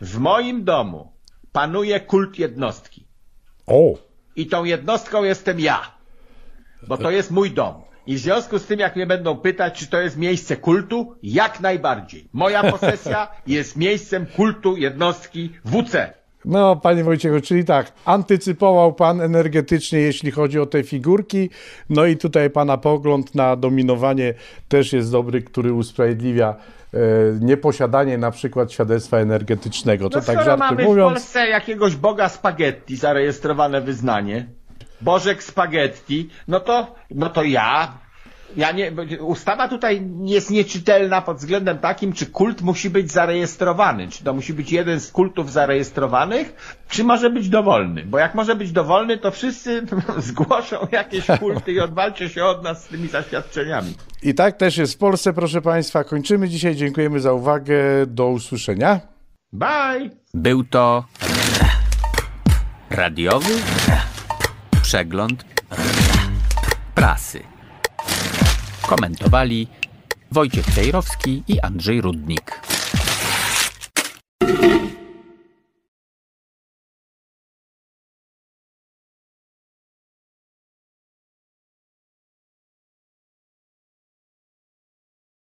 W 0.01 0.17
moim 0.17 0.63
domu 0.63 1.11
panuje 1.51 1.99
kult 1.99 2.39
jednostki. 2.39 3.05
O! 3.67 3.93
I 4.35 4.45
tą 4.47 4.63
jednostką 4.63 5.23
jestem 5.23 5.59
ja. 5.59 6.00
Bo 6.87 6.97
to 6.97 7.11
jest 7.11 7.31
mój 7.31 7.51
dom. 7.51 7.73
I 8.07 8.15
w 8.15 8.19
związku 8.19 8.59
z 8.59 8.65
tym, 8.65 8.79
jak 8.79 8.95
mnie 8.95 9.07
będą 9.07 9.37
pytać, 9.37 9.79
czy 9.79 9.87
to 9.87 10.01
jest 10.01 10.17
miejsce 10.17 10.57
kultu, 10.57 11.15
jak 11.23 11.59
najbardziej. 11.59 12.27
Moja 12.33 12.71
posesja 12.71 13.27
jest 13.47 13.77
miejscem 13.77 14.25
kultu 14.25 14.77
jednostki 14.77 15.49
WC. 15.65 16.13
No, 16.45 16.75
panie 16.75 17.03
Wojciechu, 17.03 17.41
czyli 17.41 17.65
tak, 17.65 17.91
antycypował 18.05 18.93
pan 18.93 19.21
energetycznie, 19.21 19.99
jeśli 19.99 20.31
chodzi 20.31 20.59
o 20.59 20.65
te 20.65 20.83
figurki. 20.83 21.49
No 21.89 22.05
i 22.05 22.17
tutaj 22.17 22.49
pana 22.49 22.77
pogląd 22.77 23.35
na 23.35 23.55
dominowanie 23.55 24.33
też 24.67 24.93
jest 24.93 25.11
dobry, 25.11 25.41
który 25.41 25.73
usprawiedliwia 25.73 26.55
e, 26.93 26.97
nieposiadanie 27.41 28.17
na 28.17 28.31
przykład 28.31 28.71
świadectwa 28.71 29.17
energetycznego. 29.17 30.09
To 30.09 30.19
No 30.19 30.25
tak 30.25 30.43
żarty 30.45 30.59
mamy 30.59 30.83
w 30.83 30.85
mówiąc. 30.85 31.13
Polsce 31.13 31.47
jakiegoś 31.47 31.95
boga 31.95 32.29
spaghetti, 32.29 32.95
zarejestrowane 32.95 33.81
wyznanie, 33.81 34.47
Bożek 35.01 35.43
spaghetti, 35.43 36.29
no 36.47 36.59
to, 36.59 36.95
no 37.11 37.29
to 37.29 37.43
ja, 37.43 37.97
ja 38.55 38.71
nie, 38.71 38.91
ustawa 39.19 39.67
tutaj 39.67 40.07
jest 40.25 40.51
nieczytelna 40.51 41.21
pod 41.21 41.37
względem 41.37 41.77
takim, 41.77 42.13
czy 42.13 42.25
kult 42.25 42.61
musi 42.61 42.89
być 42.89 43.11
zarejestrowany, 43.11 44.07
czy 44.07 44.23
to 44.23 44.33
musi 44.33 44.53
być 44.53 44.71
jeden 44.71 44.99
z 44.99 45.11
kultów 45.11 45.51
zarejestrowanych, 45.51 46.75
czy 46.89 47.03
może 47.03 47.29
być 47.29 47.49
dowolny, 47.49 48.05
bo 48.05 48.17
jak 48.17 48.35
może 48.35 48.55
być 48.55 48.71
dowolny, 48.71 49.17
to 49.17 49.31
wszyscy 49.31 49.85
zgłoszą 50.17 50.87
jakieś 50.91 51.27
kulty 51.39 51.71
i 51.71 51.79
odwalcie 51.79 52.29
się 52.29 52.45
od 52.45 52.63
nas 52.63 52.83
z 52.83 52.87
tymi 52.87 53.07
zaświadczeniami. 53.07 53.93
I 54.23 54.33
tak 54.33 54.57
też 54.57 54.77
jest 54.77 54.93
w 54.93 54.97
Polsce, 54.97 55.33
proszę 55.33 55.61
państwa. 55.61 56.03
Kończymy 56.03 56.49
dzisiaj. 56.49 56.75
Dziękujemy 56.75 57.19
za 57.19 57.33
uwagę. 57.33 57.75
Do 58.07 58.27
usłyszenia. 58.27 58.99
Bye! 59.53 60.09
Był 60.33 60.63
to 60.63 61.05
radiowy 62.89 63.53
przegląd 64.91 65.45
prasy. 66.95 67.43
Komentowali 68.81 69.67
Wojciech 70.31 70.65
Cejrowski 70.65 71.43
i 71.47 71.59
Andrzej 71.59 72.01
Rudnik. 72.01 72.61